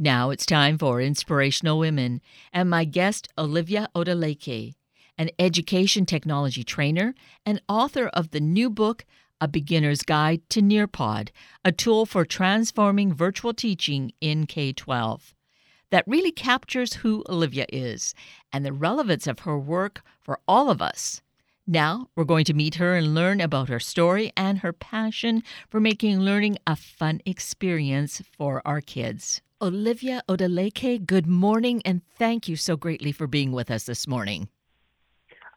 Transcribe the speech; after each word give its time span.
Now 0.00 0.30
it's 0.30 0.46
time 0.46 0.78
for 0.78 1.00
Inspirational 1.00 1.76
Women 1.76 2.20
and 2.52 2.70
my 2.70 2.84
guest, 2.84 3.26
Olivia 3.36 3.88
Odileke, 3.96 4.74
an 5.18 5.30
education 5.40 6.06
technology 6.06 6.62
trainer 6.62 7.16
and 7.44 7.60
author 7.68 8.06
of 8.06 8.30
the 8.30 8.38
new 8.38 8.70
book, 8.70 9.04
A 9.40 9.48
Beginner's 9.48 10.02
Guide 10.02 10.48
to 10.50 10.62
Nearpod, 10.62 11.30
a 11.64 11.72
tool 11.72 12.06
for 12.06 12.24
transforming 12.24 13.12
virtual 13.12 13.52
teaching 13.52 14.12
in 14.20 14.46
K 14.46 14.72
12 14.72 15.34
that 15.90 16.06
really 16.06 16.30
captures 16.30 16.94
who 16.94 17.24
Olivia 17.28 17.66
is 17.72 18.14
and 18.52 18.64
the 18.64 18.72
relevance 18.72 19.26
of 19.26 19.40
her 19.40 19.58
work 19.58 20.02
for 20.20 20.38
all 20.46 20.70
of 20.70 20.80
us. 20.80 21.22
Now, 21.70 22.08
we're 22.16 22.24
going 22.24 22.46
to 22.46 22.54
meet 22.54 22.76
her 22.76 22.94
and 22.94 23.14
learn 23.14 23.42
about 23.42 23.68
her 23.68 23.78
story 23.78 24.32
and 24.38 24.60
her 24.60 24.72
passion 24.72 25.42
for 25.68 25.80
making 25.80 26.18
learning 26.18 26.56
a 26.66 26.74
fun 26.74 27.20
experience 27.26 28.22
for 28.38 28.62
our 28.64 28.80
kids. 28.80 29.42
Olivia 29.60 30.22
Odileke, 30.30 31.04
good 31.04 31.26
morning, 31.26 31.82
and 31.84 32.00
thank 32.16 32.48
you 32.48 32.56
so 32.56 32.74
greatly 32.74 33.12
for 33.12 33.26
being 33.26 33.52
with 33.52 33.70
us 33.70 33.84
this 33.84 34.08
morning. 34.08 34.48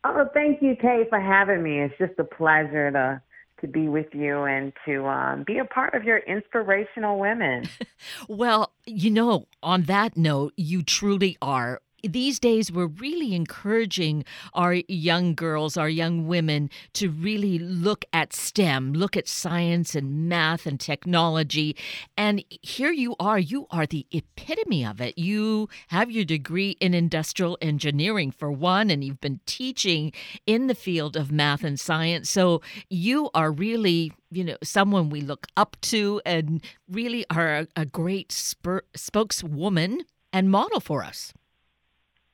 Oh, 0.04 0.26
thank 0.34 0.62
you, 0.62 0.76
Kay, 0.76 1.05
for 1.08 1.21
having 1.21 1.63
me. 1.63 1.80
It's 1.80 1.98
just 1.98 2.20
a 2.20 2.26
pleasure 2.26 2.91
to 2.91 3.21
to 3.62 3.68
be 3.68 3.88
with 3.88 4.07
you 4.12 4.41
and 4.41 4.73
to 4.85 5.05
um, 5.05 5.43
be 5.43 5.59
a 5.59 5.66
part 5.66 5.93
of 5.93 6.04
your 6.04 6.18
inspirational 6.18 7.20
women. 7.20 7.70
well, 8.27 8.73
you 8.88 9.12
know, 9.12 9.48
on 9.62 9.84
that 9.84 10.18
note, 10.18 10.54
you 10.57 10.82
truly 10.82 11.38
are 11.43 11.80
these 12.04 12.40
days 12.40 12.72
we're 12.72 12.88
really 12.88 13.36
encouraging 13.36 14.23
our 14.54 14.76
young 14.88 15.36
girls, 15.36 15.78
our 15.78 15.90
young 15.90 16.27
women 16.27 16.70
to 16.94 17.10
really 17.10 17.60
look 17.60 18.05
at 18.14 18.34
STEM, 18.34 18.94
look 18.94 19.18
at 19.18 19.27
science 19.27 19.96
and 19.96 20.30
math 20.30 20.66
and 20.66 20.80
technology. 20.80 21.76
And 22.18 22.44
here 22.62 22.91
you 22.91 23.16
are, 23.20 23.40
you 23.40 23.68
are 23.72 23.86
the 23.86 24.05
epitome 24.12 24.86
of 24.86 25.02
it. 25.02 25.18
You 25.18 25.70
have 25.90 26.12
your 26.12 26.26
degree 26.26 26.72
in 26.80 26.94
industrial 26.94 27.58
engineering 27.62 28.32
for 28.32 28.52
one, 28.52 28.90
and 28.90 29.04
you've 29.04 29.21
been 29.21 29.40
teaching 29.46 30.12
in 30.46 30.68
the 30.68 30.76
field 30.76 31.15
of 31.15 31.32
math 31.32 31.63
and 31.63 31.80
science. 31.80 32.30
So 32.30 32.62
you 32.90 33.30
are 33.34 33.52
really 33.52 34.12
you 34.32 34.43
know 34.43 34.58
someone 34.63 35.10
we 35.10 35.21
look 35.21 35.48
up 35.58 35.76
to 35.82 36.21
and 36.26 36.63
really 36.90 37.26
are 37.30 37.55
a, 37.55 37.68
a 37.76 37.86
great 37.86 38.32
spur- 38.32 38.86
spokeswoman 38.96 39.99
and 40.32 40.49
model 40.49 40.80
for 40.80 41.04
us 41.04 41.34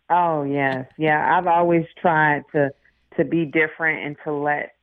Oh 0.10 0.44
yes, 0.44 0.86
yeah. 0.98 1.38
I've 1.38 1.48
always 1.48 1.86
tried 2.02 2.44
to 2.54 2.70
to 3.18 3.26
be 3.26 3.46
different 3.46 4.06
and 4.06 4.16
to 4.24 4.32
let, 4.32 4.74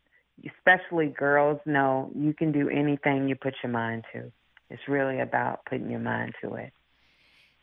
especially 0.45 1.07
girls, 1.07 1.61
know 1.65 2.11
you 2.15 2.35
can 2.35 2.53
do 2.53 2.69
anything 2.69 3.29
you 3.29 3.37
put 3.37 3.55
your 3.63 3.73
mind 3.73 4.05
to. 4.13 4.31
It's 4.71 4.83
really 4.89 5.21
about 5.21 5.61
putting 5.67 5.91
your 5.91 6.01
mind 6.01 6.35
to 6.43 6.55
it. 6.55 6.73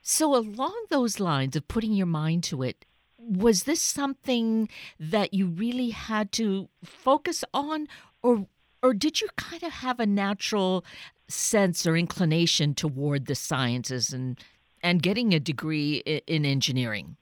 So, 0.01 0.35
along 0.35 0.85
those 0.89 1.19
lines 1.19 1.55
of 1.55 1.67
putting 1.67 1.93
your 1.93 2.07
mind 2.07 2.43
to 2.45 2.63
it, 2.63 2.85
was 3.17 3.63
this 3.63 3.81
something 3.81 4.67
that 4.99 5.33
you 5.33 5.47
really 5.47 5.91
had 5.91 6.31
to 6.33 6.69
focus 6.83 7.43
on, 7.53 7.87
or 8.23 8.47
or 8.81 8.93
did 8.93 9.21
you 9.21 9.27
kind 9.37 9.61
of 9.61 9.73
have 9.73 9.99
a 9.99 10.07
natural 10.07 10.83
sense 11.27 11.85
or 11.85 11.95
inclination 11.95 12.73
toward 12.73 13.27
the 13.27 13.35
sciences 13.35 14.11
and 14.11 14.39
and 14.81 15.03
getting 15.03 15.33
a 15.33 15.39
degree 15.39 15.97
in 16.25 16.45
engineering? 16.45 17.17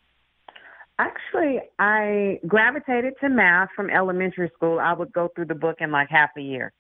Actually, 1.00 1.62
I 1.80 2.42
gravitated 2.46 3.14
to 3.22 3.30
math 3.30 3.70
from 3.74 3.90
elementary 3.90 4.52
school. 4.54 4.80
I 4.80 4.92
would 4.92 5.14
go 5.14 5.30
through 5.34 5.46
the 5.46 5.56
book 5.56 5.78
in 5.80 5.92
like 5.92 6.10
half 6.10 6.32
a 6.38 6.42
year. 6.42 6.74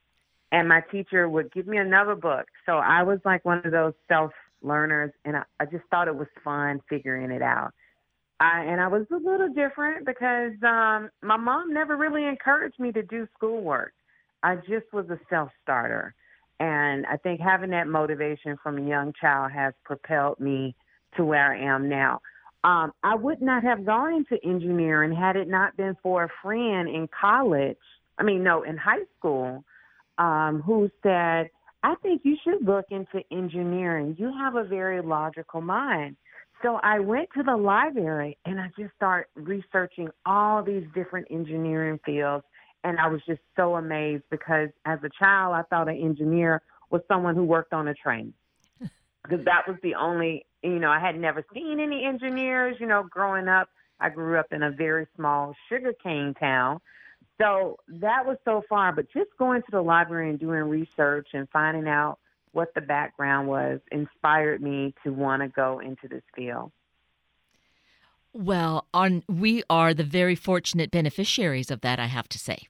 And 0.51 0.67
my 0.67 0.81
teacher 0.91 1.29
would 1.29 1.53
give 1.53 1.67
me 1.67 1.77
another 1.77 2.15
book. 2.15 2.45
So 2.65 2.73
I 2.73 3.01
was 3.03 3.19
like 3.23 3.45
one 3.45 3.61
of 3.63 3.71
those 3.71 3.93
self 4.09 4.31
learners, 4.61 5.11
and 5.23 5.37
I, 5.37 5.43
I 5.61 5.65
just 5.65 5.85
thought 5.89 6.09
it 6.09 6.15
was 6.15 6.27
fun 6.43 6.81
figuring 6.89 7.31
it 7.31 7.41
out. 7.41 7.71
I, 8.41 8.63
and 8.65 8.81
I 8.81 8.87
was 8.87 9.05
a 9.11 9.15
little 9.15 9.53
different 9.53 10.05
because 10.05 10.51
um, 10.63 11.09
my 11.21 11.37
mom 11.37 11.73
never 11.73 11.95
really 11.95 12.25
encouraged 12.25 12.79
me 12.79 12.91
to 12.91 13.03
do 13.03 13.25
schoolwork. 13.37 13.93
I 14.43 14.57
just 14.57 14.91
was 14.91 15.09
a 15.09 15.19
self 15.29 15.49
starter. 15.63 16.13
And 16.59 17.05
I 17.05 17.15
think 17.15 17.39
having 17.39 17.69
that 17.69 17.87
motivation 17.87 18.57
from 18.61 18.79
a 18.79 18.87
young 18.89 19.13
child 19.19 19.53
has 19.53 19.73
propelled 19.85 20.41
me 20.41 20.75
to 21.15 21.23
where 21.23 21.53
I 21.53 21.73
am 21.73 21.87
now. 21.87 22.19
Um, 22.63 22.91
I 23.03 23.15
would 23.15 23.41
not 23.41 23.63
have 23.63 23.85
gone 23.85 24.13
into 24.13 24.43
engineering 24.43 25.13
had 25.15 25.35
it 25.37 25.47
not 25.47 25.77
been 25.77 25.95
for 26.03 26.25
a 26.25 26.29
friend 26.43 26.89
in 26.89 27.07
college. 27.19 27.77
I 28.17 28.23
mean, 28.23 28.43
no, 28.43 28.63
in 28.63 28.75
high 28.75 29.05
school, 29.17 29.63
um, 30.17 30.61
who 30.65 30.89
said, 31.01 31.49
I 31.83 31.95
think 32.03 32.21
you 32.25 32.35
should 32.43 32.65
look 32.65 32.85
into 32.91 33.23
engineering. 33.31 34.15
You 34.19 34.33
have 34.37 34.55
a 34.55 34.65
very 34.65 35.01
logical 35.01 35.61
mind. 35.61 36.17
So 36.61 36.79
I 36.83 36.99
went 36.99 37.29
to 37.37 37.43
the 37.43 37.55
library 37.55 38.37
and 38.45 38.59
I 38.59 38.67
just 38.77 38.93
started 38.95 39.27
researching 39.35 40.09
all 40.25 40.61
these 40.61 40.83
different 40.93 41.27
engineering 41.31 41.99
fields. 42.05 42.43
And 42.83 42.99
I 42.99 43.07
was 43.07 43.21
just 43.25 43.41
so 43.55 43.75
amazed 43.75 44.23
because 44.29 44.69
as 44.85 44.99
a 45.03 45.09
child, 45.17 45.55
I 45.55 45.63
thought 45.69 45.87
an 45.87 45.97
engineer 45.97 46.61
was 46.89 47.01
someone 47.07 47.35
who 47.35 47.43
worked 47.43 47.71
on 47.71 47.87
a 47.87 47.93
train 47.93 48.33
because 48.79 49.45
that 49.45 49.67
was 49.67 49.77
the 49.83 49.95
only 49.95 50.45
you 50.63 50.79
know, 50.79 50.89
I 50.89 50.99
had 50.99 51.19
never 51.19 51.45
seen 51.53 51.79
any 51.79 52.05
engineers, 52.05 52.77
you 52.79 52.87
know, 52.87 53.03
growing 53.03 53.47
up. 53.47 53.69
I 53.99 54.09
grew 54.09 54.39
up 54.39 54.47
in 54.51 54.63
a 54.63 54.71
very 54.71 55.07
small 55.15 55.55
sugarcane 55.67 56.33
town. 56.33 56.79
So 57.39 57.77
that 57.87 58.25
was 58.25 58.37
so 58.43 58.63
far, 58.67 58.91
but 58.91 59.05
just 59.13 59.29
going 59.37 59.61
to 59.61 59.71
the 59.71 59.81
library 59.81 60.29
and 60.29 60.39
doing 60.39 60.63
research 60.63 61.29
and 61.33 61.47
finding 61.51 61.87
out 61.87 62.19
what 62.51 62.73
the 62.73 62.81
background 62.81 63.47
was 63.47 63.79
inspired 63.91 64.61
me 64.61 64.93
to 65.03 65.13
want 65.13 65.41
to 65.41 65.47
go 65.47 65.79
into 65.79 66.07
this 66.09 66.23
field. 66.35 66.71
Well, 68.33 68.87
on 68.93 69.23
we 69.27 69.63
are 69.69 69.93
the 69.93 70.03
very 70.03 70.35
fortunate 70.35 70.91
beneficiaries 70.91 71.71
of 71.71 71.81
that, 71.81 71.99
I 71.99 72.05
have 72.05 72.29
to 72.29 72.39
say. 72.39 72.67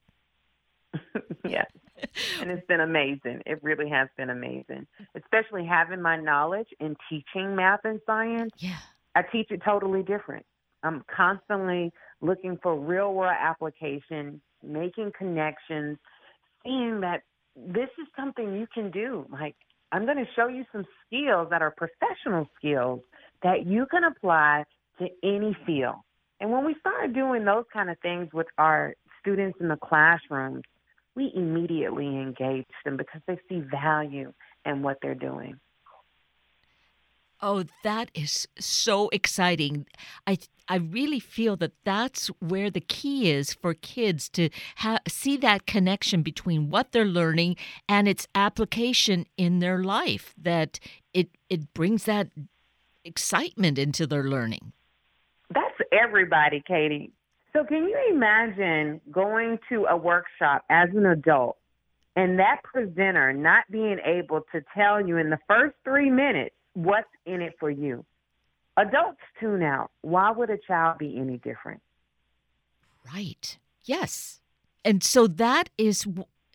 yes. 1.47 1.66
and 2.41 2.51
it's 2.51 2.65
been 2.67 2.81
amazing. 2.81 3.41
It 3.45 3.63
really 3.63 3.89
has 3.89 4.09
been 4.17 4.29
amazing, 4.29 4.87
especially 5.15 5.65
having 5.65 6.01
my 6.01 6.17
knowledge 6.17 6.67
in 6.79 6.95
teaching 7.09 7.55
math 7.55 7.81
and 7.83 7.99
science. 8.05 8.51
Yeah. 8.57 8.77
I 9.15 9.23
teach 9.23 9.51
it 9.51 9.61
totally 9.63 10.03
different. 10.03 10.45
I'm 10.83 11.03
constantly 11.13 11.91
looking 12.21 12.57
for 12.61 12.79
real 12.79 13.13
world 13.13 13.35
application, 13.39 14.41
making 14.63 15.11
connections, 15.17 15.97
seeing 16.63 17.01
that 17.01 17.23
this 17.55 17.89
is 17.99 18.07
something 18.16 18.55
you 18.55 18.67
can 18.73 18.91
do. 18.91 19.25
Like, 19.31 19.55
I'm 19.91 20.05
going 20.05 20.17
to 20.17 20.27
show 20.35 20.47
you 20.47 20.66
some 20.71 20.85
skills 21.05 21.47
that 21.49 21.61
are 21.61 21.71
professional 21.71 22.47
skills 22.57 23.01
that 23.43 23.66
you 23.66 23.85
can 23.89 24.03
apply 24.03 24.66
to 24.99 25.07
any 25.23 25.57
field. 25.66 25.95
And 26.39 26.51
when 26.51 26.66
we 26.66 26.75
start 26.79 27.13
doing 27.13 27.43
those 27.43 27.66
kind 27.73 27.89
of 27.89 27.97
things 27.99 28.29
with 28.33 28.47
our 28.57 28.95
students 29.19 29.57
in 29.59 29.67
the 29.67 29.77
classrooms, 29.77 30.63
we 31.19 31.31
immediately 31.35 32.07
engage 32.07 32.66
them 32.85 32.96
because 32.96 33.22
they 33.28 33.38
see 33.50 33.62
value 33.69 34.31
in 34.66 34.81
what 34.81 34.97
they're 35.02 35.13
doing. 35.16 35.59
Oh, 37.41 37.66
that 37.84 38.09
is 38.13 38.47
so 38.59 39.09
exciting. 39.09 39.85
I 40.25 40.38
I 40.68 40.78
really 40.78 41.19
feel 41.19 41.56
that 41.58 41.72
that's 41.84 42.28
where 42.40 42.69
the 42.69 42.81
key 42.81 43.31
is 43.31 43.53
for 43.53 43.74
kids 43.74 44.29
to 44.29 44.50
ha- 44.78 45.00
see 45.08 45.35
that 45.38 45.66
connection 45.66 46.22
between 46.22 46.69
what 46.69 46.91
they're 46.91 47.06
learning 47.06 47.56
and 47.88 48.08
its 48.08 48.28
application 48.35 49.25
in 49.35 49.59
their 49.59 49.84
life 49.84 50.34
that 50.38 50.79
it 51.13 51.29
it 51.50 51.74
brings 51.74 52.03
that 52.06 52.28
excitement 53.03 53.78
into 53.78 54.06
their 54.06 54.24
learning. 54.24 54.74
That's 55.53 55.79
everybody, 55.91 56.62
Katie. 56.66 57.12
So 57.53 57.63
can 57.63 57.83
you 57.83 57.97
imagine 58.11 59.01
going 59.11 59.59
to 59.69 59.85
a 59.85 59.97
workshop 59.97 60.63
as 60.69 60.89
an 60.95 61.05
adult 61.05 61.57
and 62.15 62.37
that 62.39 62.61
presenter 62.63 63.33
not 63.33 63.63
being 63.71 63.97
able 64.05 64.41
to 64.51 64.61
tell 64.75 65.05
you 65.05 65.17
in 65.17 65.29
the 65.29 65.39
first 65.47 65.75
three 65.83 66.09
minutes 66.09 66.55
what's 66.73 67.07
in 67.25 67.41
it 67.41 67.53
for 67.59 67.71
you? 67.71 68.05
Adults 68.77 69.19
tune 69.40 69.63
out. 69.63 69.91
Why 70.01 70.31
would 70.31 70.49
a 70.49 70.57
child 70.57 70.99
be 70.99 71.17
any 71.17 71.37
different? 71.37 71.81
Right. 73.13 73.57
Yes. 73.84 74.41
And 74.85 75.03
so 75.03 75.28
that 75.28 75.69
is 75.78 76.07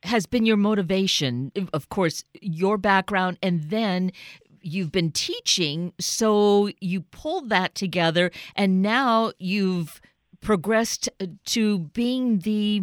has 0.04 0.26
been 0.26 0.44
your 0.44 0.58
motivation, 0.58 1.50
of 1.72 1.88
course, 1.88 2.24
your 2.40 2.76
background 2.76 3.38
and 3.42 3.70
then 3.70 4.12
you've 4.60 4.92
been 4.92 5.10
teaching 5.10 5.92
so 5.98 6.70
you 6.80 7.00
pulled 7.00 7.48
that 7.50 7.74
together 7.74 8.30
and 8.56 8.80
now 8.82 9.32
you've 9.38 10.00
progressed 10.44 11.08
to 11.46 11.78
being 11.78 12.38
the 12.40 12.82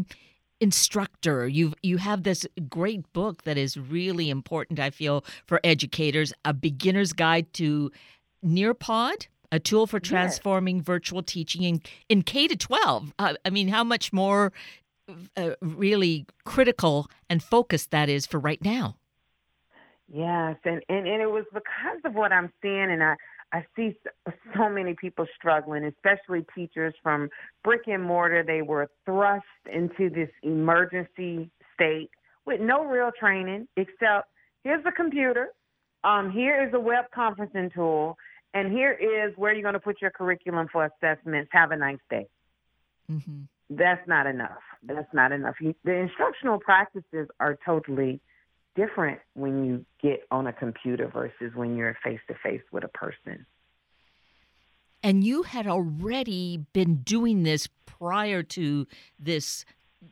instructor. 0.59 1.47
You 1.47 1.73
you 1.81 1.97
have 1.97 2.23
this 2.23 2.45
great 2.69 3.11
book 3.13 3.43
that 3.43 3.57
is 3.57 3.77
really 3.77 4.29
important. 4.29 4.79
I 4.79 4.89
feel 4.89 5.23
for 5.45 5.61
educators, 5.63 6.33
a 6.43 6.53
beginner's 6.53 7.13
guide 7.13 7.53
to 7.53 7.91
Nearpod. 8.45 9.27
A 9.53 9.59
tool 9.59 9.85
for 9.85 9.99
transforming 9.99 10.77
yes. 10.77 10.85
virtual 10.85 11.21
teaching 11.21 11.63
in, 11.63 11.81
in 12.07 12.21
K 12.21 12.47
to 12.47 12.55
12. 12.55 13.13
Uh, 13.19 13.33
I 13.43 13.49
mean, 13.49 13.67
how 13.67 13.83
much 13.83 14.13
more 14.13 14.53
uh, 15.35 15.51
really 15.61 16.25
critical 16.45 17.09
and 17.29 17.43
focused 17.43 17.91
that 17.91 18.07
is 18.07 18.25
for 18.25 18.39
right 18.39 18.63
now. 18.63 18.95
Yes, 20.07 20.55
and, 20.63 20.81
and, 20.89 21.05
and 21.05 21.21
it 21.21 21.29
was 21.29 21.43
because 21.53 21.99
of 22.05 22.13
what 22.13 22.31
I'm 22.31 22.49
seeing, 22.61 22.91
and 22.91 23.03
I, 23.03 23.15
I 23.53 23.65
see 23.75 23.95
so 24.56 24.69
many 24.69 24.95
people 25.00 25.25
struggling, 25.36 25.83
especially 25.86 26.45
teachers 26.56 26.94
from 27.03 27.30
brick 27.63 27.81
and 27.88 28.03
mortar. 28.03 28.44
They 28.44 28.62
were 28.62 28.89
thrust 29.06 29.45
into 29.71 30.09
this 30.09 30.30
emergency 30.44 31.50
state 31.74 32.09
with 32.45 32.62
no 32.62 32.86
real 32.86 33.12
training 33.19 33.68
except 33.77 34.30
here's 34.63 34.86
a 34.86 34.92
computer, 34.92 35.50
um, 36.03 36.31
here 36.31 36.65
is 36.65 36.74
a 36.74 36.80
web 36.80 37.06
conferencing 37.15 37.74
tool, 37.74 38.18
and 38.53 38.71
here 38.71 38.94
is 38.94 39.33
where 39.38 39.53
you're 39.53 39.62
going 39.62 39.74
to 39.74 39.80
put 39.80 40.01
your 40.01 40.12
curriculum 40.12 40.68
for 40.71 40.86
assessments. 40.86 41.50
Have 41.53 41.71
a 41.71 41.77
nice 41.77 42.00
day. 42.09 42.27
Mm-hmm. 43.09 43.42
That's 43.69 44.06
not 44.07 44.27
enough. 44.27 44.59
That's 44.83 45.13
not 45.13 45.31
enough. 45.31 45.56
You, 45.62 45.74
the 45.83 45.94
instructional 45.94 46.59
practices 46.59 47.27
are 47.39 47.57
totally 47.65 48.19
different 48.75 49.19
when 49.33 49.65
you 49.65 49.85
get 50.01 50.21
on 50.31 50.47
a 50.47 50.53
computer 50.53 51.07
versus 51.07 51.56
when 51.56 51.75
you're 51.75 51.97
face 52.03 52.19
to 52.27 52.35
face 52.44 52.62
with 52.71 52.83
a 52.83 52.89
person. 52.89 53.45
And 55.03 55.23
you 55.23 55.44
had 55.44 55.68
already 55.68 56.65
been 56.73 56.97
doing 56.97 57.44
this 57.44 57.68
prior 57.85 58.44
to 58.44 58.88
this 59.19 59.65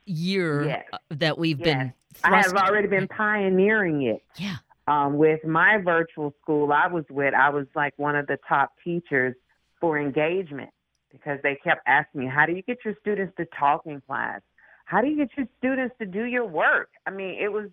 year 0.05 0.65
yes. 0.65 0.85
Uh, 0.93 0.97
that 1.09 1.37
we've 1.37 1.59
yes. 1.59 1.65
been. 1.65 1.93
I 2.23 2.41
have 2.41 2.53
already 2.53 2.87
been 2.87 3.07
pioneering 3.07 4.03
it. 4.03 4.23
Yeah. 4.37 4.57
Um, 4.87 5.17
with 5.17 5.45
my 5.45 5.77
virtual 5.77 6.33
school 6.41 6.71
I 6.73 6.87
was 6.87 7.05
with, 7.09 7.33
I 7.35 7.49
was 7.49 7.67
like 7.75 7.93
one 7.97 8.15
of 8.15 8.25
the 8.25 8.39
top 8.47 8.73
teachers 8.83 9.35
for 9.79 9.99
engagement 9.99 10.71
because 11.11 11.39
they 11.43 11.55
kept 11.63 11.81
asking 11.87 12.21
me, 12.21 12.27
"How 12.27 12.45
do 12.47 12.53
you 12.53 12.63
get 12.63 12.79
your 12.83 12.95
students 12.99 13.35
to 13.37 13.45
talk 13.45 13.85
in 13.85 14.01
class? 14.01 14.41
How 14.85 15.01
do 15.01 15.07
you 15.07 15.17
get 15.17 15.29
your 15.37 15.47
students 15.59 15.95
to 15.99 16.07
do 16.07 16.23
your 16.25 16.45
work?" 16.45 16.89
I 17.05 17.11
mean, 17.11 17.35
it 17.39 17.51
was 17.51 17.69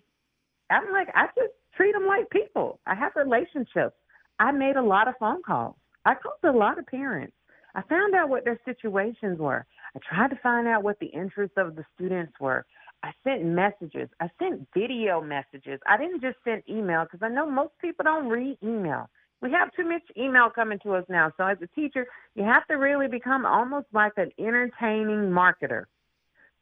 I'm 0.69 0.91
like, 0.91 1.09
I 1.13 1.27
just 1.35 1.53
treat 1.75 1.93
them 1.93 2.07
like 2.07 2.29
people. 2.29 2.79
I 2.85 2.95
have 2.95 3.13
relationships. 3.15 3.95
I 4.39 4.51
made 4.51 4.75
a 4.75 4.83
lot 4.83 5.07
of 5.07 5.15
phone 5.19 5.41
calls. 5.43 5.75
I 6.05 6.13
called 6.15 6.55
a 6.55 6.57
lot 6.57 6.79
of 6.79 6.85
parents. 6.87 7.33
I 7.75 7.81
found 7.83 8.15
out 8.15 8.29
what 8.29 8.43
their 8.43 8.59
situations 8.65 9.39
were. 9.39 9.65
I 9.95 9.99
tried 9.99 10.29
to 10.29 10.39
find 10.41 10.67
out 10.67 10.83
what 10.83 10.99
the 10.99 11.07
interests 11.07 11.57
of 11.57 11.75
the 11.75 11.85
students 11.95 12.33
were. 12.39 12.65
I 13.03 13.11
sent 13.23 13.45
messages. 13.45 14.09
I 14.19 14.29
sent 14.39 14.67
video 14.73 15.21
messages. 15.21 15.79
I 15.87 15.97
didn't 15.97 16.21
just 16.21 16.37
send 16.43 16.63
email 16.67 17.03
because 17.03 17.19
I 17.21 17.29
know 17.29 17.49
most 17.49 17.73
people 17.79 18.03
don't 18.03 18.27
read 18.27 18.57
email. 18.63 19.09
We 19.41 19.51
have 19.51 19.71
too 19.75 19.87
much 19.87 20.01
email 20.17 20.49
coming 20.49 20.79
to 20.79 20.95
us 20.95 21.05
now. 21.07 21.31
So 21.37 21.43
as 21.43 21.57
a 21.61 21.67
teacher, 21.67 22.07
you 22.33 22.43
have 22.43 22.65
to 22.67 22.75
really 22.75 23.07
become 23.07 23.45
almost 23.45 23.85
like 23.93 24.13
an 24.17 24.31
entertaining 24.39 25.29
marketer 25.29 25.85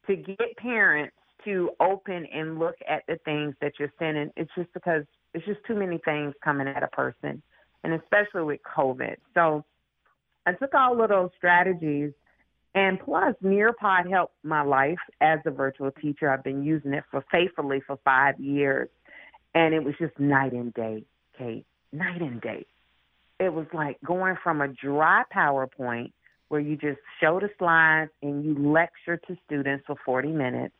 to 0.06 0.16
get 0.16 0.56
parents 0.58 1.16
to 1.46 1.70
open 1.80 2.26
and 2.26 2.58
look 2.58 2.76
at 2.88 3.02
the 3.08 3.16
things 3.24 3.54
that 3.62 3.72
you're 3.78 3.92
sending. 3.98 4.30
It's 4.36 4.50
just 4.56 4.72
because 4.74 5.04
it's 5.32 5.46
just 5.46 5.60
too 5.66 5.74
many 5.74 5.98
things 6.04 6.34
coming 6.44 6.68
at 6.68 6.82
a 6.82 6.88
person, 6.88 7.42
and 7.82 7.94
especially 7.94 8.42
with 8.42 8.60
COVID. 8.76 9.16
So 9.32 9.64
I 10.44 10.52
took 10.52 10.74
all 10.74 11.00
of 11.02 11.08
those 11.08 11.30
strategies, 11.38 12.12
and 12.74 13.00
plus 13.00 13.34
Nearpod 13.42 14.10
helped 14.10 14.34
my 14.42 14.62
life 14.62 14.98
as 15.20 15.38
a 15.46 15.50
virtual 15.50 15.90
teacher. 15.92 16.30
I've 16.30 16.44
been 16.44 16.62
using 16.62 16.92
it 16.92 17.04
for 17.10 17.24
faithfully 17.30 17.80
for 17.86 17.98
five 18.04 18.38
years, 18.38 18.88
and 19.54 19.74
it 19.74 19.82
was 19.82 19.94
just 19.98 20.18
night 20.18 20.52
and 20.52 20.74
day, 20.74 21.04
Kate, 21.38 21.64
night 21.92 22.20
and 22.20 22.40
day. 22.40 22.66
It 23.38 23.52
was 23.52 23.66
like 23.72 23.98
going 24.04 24.36
from 24.42 24.60
a 24.60 24.68
dry 24.68 25.22
PowerPoint 25.34 26.12
where 26.48 26.60
you 26.60 26.76
just 26.76 26.98
show 27.20 27.40
the 27.40 27.50
slides 27.58 28.10
and 28.22 28.44
you 28.44 28.72
lecture 28.72 29.16
to 29.16 29.36
students 29.44 29.84
for 29.86 29.96
40 30.04 30.28
minutes 30.28 30.74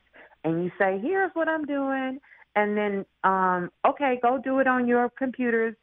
and 0.46 0.62
you 0.62 0.70
say, 0.78 1.00
here's 1.02 1.32
what 1.34 1.48
I'm 1.48 1.64
doing, 1.64 2.20
and 2.54 2.76
then, 2.76 3.04
um, 3.24 3.68
okay, 3.84 4.20
go 4.22 4.38
do 4.38 4.60
it 4.60 4.68
on 4.68 4.86
your 4.86 5.10
computers. 5.10 5.74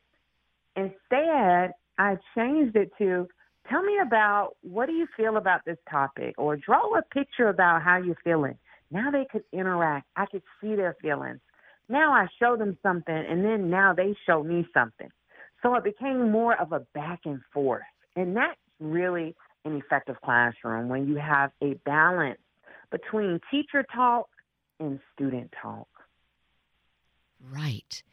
Instead, 0.77 1.74
I 2.00 2.18
changed 2.33 2.77
it 2.77 2.92
to, 2.98 3.27
tell 3.69 3.83
me 3.83 3.98
about 4.01 4.56
what 4.62 4.86
do 4.86 4.94
you 4.94 5.06
feel 5.18 5.36
about 5.36 5.65
this 5.65 5.77
topic, 5.92 6.36
or 6.38 6.56
draw 6.56 6.98
a 6.98 7.01
picture 7.01 7.50
about 7.50 7.81
how 7.81 7.98
you're 7.98 8.18
feeling. 8.24 8.57
Now 8.89 9.12
they 9.12 9.25
could 9.30 9.44
interact. 9.51 10.07
I 10.15 10.27
could 10.27 10.44
see 10.62 10.75
their 10.75 10.95
feelings. 11.01 11.42
Now 11.89 12.13
I 12.13 12.27
show 12.39 12.56
them 12.56 12.77
something, 12.81 13.13
and 13.13 13.44
then 13.44 13.69
now 13.69 13.94
they 13.94 14.16
show 14.25 14.44
me 14.44 14.66
something. 14.74 15.09
So 15.62 15.75
it 15.75 15.83
became 15.83 16.31
more 16.31 16.59
of 16.59 16.71
a 16.71 16.80
back 16.94 17.19
and 17.25 17.42
forth. 17.54 17.83
And 18.16 18.33
that's 18.38 18.57
really 18.80 19.36
an 19.66 19.75
effective 19.75 20.16
classroom 20.24 20.88
when 20.88 21.06
you 21.09 21.18
have 21.18 21.51
a 21.62 21.74
balance 21.86 22.39
between 22.92 23.42
teacher 23.51 23.86
talk 23.94 24.30
in 24.85 25.00
student 25.13 25.53
talk. 25.62 25.88
Right. 27.39 28.03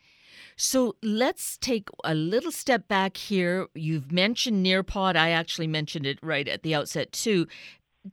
So 0.56 0.96
let's 1.02 1.56
take 1.58 1.88
a 2.04 2.14
little 2.14 2.52
step 2.52 2.88
back 2.88 3.16
here. 3.16 3.68
You've 3.74 4.12
mentioned 4.12 4.64
Nearpod. 4.64 5.16
I 5.16 5.30
actually 5.30 5.66
mentioned 5.66 6.06
it 6.06 6.18
right 6.22 6.46
at 6.46 6.62
the 6.62 6.74
outset, 6.74 7.12
too. 7.12 7.46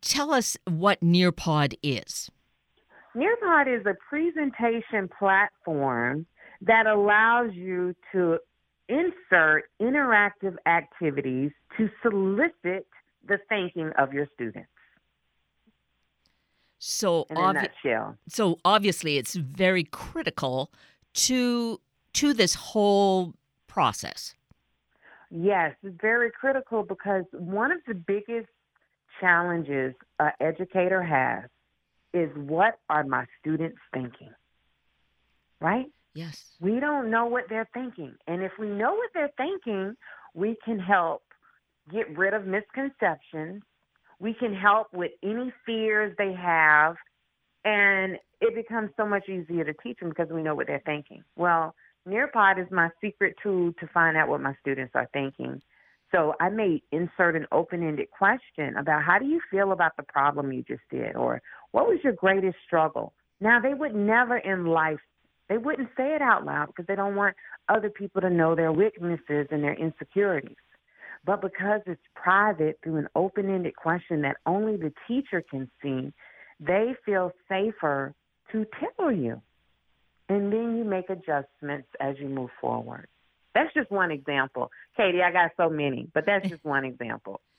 Tell 0.01 0.31
us 0.31 0.57
what 0.65 1.01
Nearpod 1.01 1.75
is. 1.83 2.29
Nearpod 3.15 3.67
is 3.67 3.85
a 3.85 3.95
presentation 4.09 5.09
platform 5.17 6.25
that 6.61 6.87
allows 6.87 7.51
you 7.53 7.95
to 8.11 8.37
insert 8.89 9.65
interactive 9.81 10.55
activities 10.65 11.51
to 11.77 11.89
solicit 12.01 12.87
the 13.27 13.37
thinking 13.49 13.91
of 13.97 14.13
your 14.13 14.27
students. 14.35 14.69
So 16.79 17.25
nutshell. 17.31 18.17
So 18.29 18.59
obviously 18.63 19.17
it's 19.17 19.35
very 19.35 19.83
critical 19.83 20.71
to 21.13 21.79
to 22.13 22.33
this 22.33 22.55
whole 22.55 23.33
process. 23.67 24.35
Yes, 25.29 25.75
it's 25.83 25.99
very 26.01 26.31
critical 26.31 26.83
because 26.83 27.25
one 27.31 27.71
of 27.71 27.79
the 27.87 27.93
biggest 27.93 28.47
challenges 29.19 29.93
an 30.19 30.31
educator 30.39 31.03
has 31.03 31.49
is 32.13 32.29
what 32.35 32.79
are 32.89 33.03
my 33.03 33.25
students 33.39 33.77
thinking? 33.93 34.31
Right? 35.59 35.87
Yes. 36.13 36.55
We 36.59 36.79
don't 36.79 37.11
know 37.11 37.25
what 37.25 37.45
they're 37.49 37.69
thinking. 37.73 38.15
And 38.27 38.41
if 38.41 38.53
we 38.59 38.69
know 38.69 38.93
what 38.93 39.09
they're 39.13 39.31
thinking, 39.37 39.95
we 40.33 40.55
can 40.63 40.79
help 40.79 41.23
get 41.91 42.17
rid 42.17 42.33
of 42.33 42.45
misconceptions 42.45 43.63
we 44.19 44.33
can 44.33 44.53
help 44.53 44.87
with 44.93 45.11
any 45.23 45.53
fears 45.65 46.15
they 46.17 46.33
have, 46.33 46.95
and 47.65 48.17
it 48.41 48.55
becomes 48.55 48.89
so 48.97 49.05
much 49.05 49.29
easier 49.29 49.63
to 49.63 49.73
teach 49.83 49.99
them 49.99 50.09
because 50.09 50.29
we 50.29 50.43
know 50.43 50.55
what 50.55 50.67
they're 50.67 50.81
thinking. 50.85 51.23
Well, 51.35 51.75
Nearpod 52.07 52.59
is 52.61 52.71
my 52.71 52.89
secret 53.01 53.35
tool 53.43 53.73
to 53.79 53.87
find 53.93 54.15
out 54.15 54.29
what 54.29 54.41
my 54.41 54.55
students 54.61 54.93
are 54.95 55.09
thinking. 55.13 55.61
So 56.11 56.33
I 56.39 56.49
may 56.49 56.81
insert 56.91 57.35
an 57.35 57.47
open-ended 57.51 58.07
question 58.11 58.77
about 58.77 59.03
how 59.03 59.19
do 59.19 59.25
you 59.25 59.41
feel 59.51 59.73
about 59.73 59.97
the 59.97 60.03
problem 60.03 60.53
you 60.53 60.63
just 60.63 60.83
did, 60.89 61.15
or 61.15 61.41
what 61.71 61.87
was 61.87 61.99
your 62.03 62.13
greatest 62.13 62.57
struggle? 62.65 63.13
Now 63.41 63.59
they 63.59 63.73
would 63.73 63.93
never 63.93 64.37
in 64.37 64.65
life 64.65 64.99
they 65.49 65.57
wouldn't 65.57 65.89
say 65.95 66.15
it 66.15 66.21
out 66.21 66.45
loud 66.45 66.67
because 66.67 66.85
they 66.87 66.95
don't 66.95 67.15
want 67.15 67.35
other 67.69 67.89
people 67.89 68.21
to 68.21 68.29
know 68.29 68.55
their 68.55 68.71
weaknesses 68.71 69.47
and 69.49 69.63
their 69.63 69.75
insecurities. 69.75 70.57
But 71.27 71.41
because 71.41 71.81
it's 71.85 72.01
private 72.15 72.79
through 72.81 72.95
an 72.95 73.09
open 73.13 73.53
ended 73.53 73.75
question 73.75 74.21
that 74.21 74.37
only 74.45 74.77
the 74.77 74.93
teacher 75.07 75.43
can 75.47 75.69
see, 75.83 76.13
they 76.57 76.95
feel 77.05 77.33
safer 77.49 78.15
to 78.53 78.65
tell 78.79 79.11
you. 79.11 79.41
And 80.29 80.51
then 80.53 80.77
you 80.77 80.85
make 80.85 81.09
adjustments 81.09 81.89
as 81.99 82.15
you 82.17 82.29
move 82.29 82.49
forward. 82.61 83.07
That's 83.53 83.73
just 83.73 83.91
one 83.91 84.09
example. 84.09 84.71
Katie, 84.95 85.21
I 85.21 85.31
got 85.33 85.51
so 85.57 85.69
many, 85.69 86.07
but 86.13 86.25
that's 86.25 86.47
just 86.47 86.63
one 86.63 86.85
example. 86.85 87.41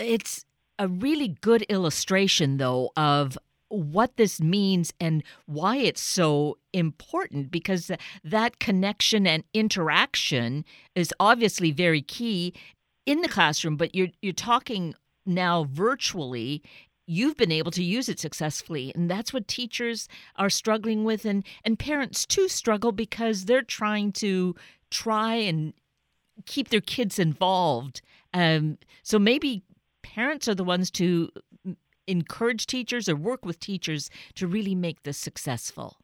It's 0.00 0.44
a 0.80 0.88
really 0.88 1.28
good 1.28 1.62
illustration, 1.62 2.56
though, 2.56 2.90
of 2.96 3.38
what 3.68 4.16
this 4.16 4.40
means 4.40 4.92
and 5.00 5.22
why 5.46 5.76
it's 5.76 6.00
so 6.00 6.58
important 6.72 7.50
because 7.50 7.90
that 8.22 8.58
connection 8.58 9.26
and 9.26 9.44
interaction 9.54 10.64
is 10.94 11.12
obviously 11.18 11.70
very 11.72 12.02
key 12.02 12.52
in 13.06 13.22
the 13.22 13.28
classroom 13.28 13.76
but 13.76 13.94
you're 13.94 14.08
you're 14.22 14.32
talking 14.32 14.94
now 15.26 15.66
virtually. 15.70 16.62
You've 17.08 17.36
been 17.36 17.52
able 17.52 17.70
to 17.72 17.82
use 17.82 18.08
it 18.08 18.18
successfully 18.18 18.92
and 18.94 19.10
that's 19.10 19.32
what 19.32 19.48
teachers 19.48 20.08
are 20.36 20.50
struggling 20.50 21.04
with 21.04 21.24
and 21.24 21.44
and 21.64 21.78
parents 21.78 22.26
too 22.26 22.48
struggle 22.48 22.92
because 22.92 23.44
they're 23.44 23.62
trying 23.62 24.12
to 24.12 24.54
try 24.90 25.34
and 25.34 25.72
keep 26.46 26.68
their 26.68 26.80
kids 26.80 27.18
involved. 27.18 28.00
Um, 28.34 28.78
so 29.02 29.18
maybe 29.18 29.62
parents 30.02 30.48
are 30.48 30.54
the 30.54 30.64
ones 30.64 30.90
to 30.92 31.30
encourage 32.06 32.66
teachers 32.66 33.08
or 33.08 33.16
work 33.16 33.44
with 33.44 33.58
teachers 33.60 34.10
to 34.34 34.46
really 34.46 34.74
make 34.74 35.02
this 35.02 35.18
successful? 35.18 35.98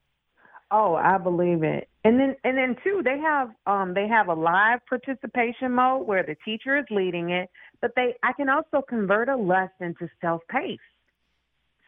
Oh, 0.70 0.94
I 0.94 1.18
believe 1.18 1.62
it. 1.62 1.88
And 2.02 2.18
then 2.18 2.34
and 2.44 2.56
then 2.56 2.76
too, 2.82 3.02
they 3.04 3.18
have 3.18 3.50
um 3.66 3.92
they 3.92 4.08
have 4.08 4.28
a 4.28 4.34
live 4.34 4.80
participation 4.88 5.72
mode 5.72 6.06
where 6.06 6.22
the 6.22 6.34
teacher 6.44 6.78
is 6.78 6.86
leading 6.90 7.28
it, 7.30 7.50
but 7.82 7.90
they 7.94 8.14
I 8.22 8.32
can 8.32 8.48
also 8.48 8.82
convert 8.88 9.28
a 9.28 9.36
lesson 9.36 9.94
to 9.98 10.08
self-paced. 10.22 10.80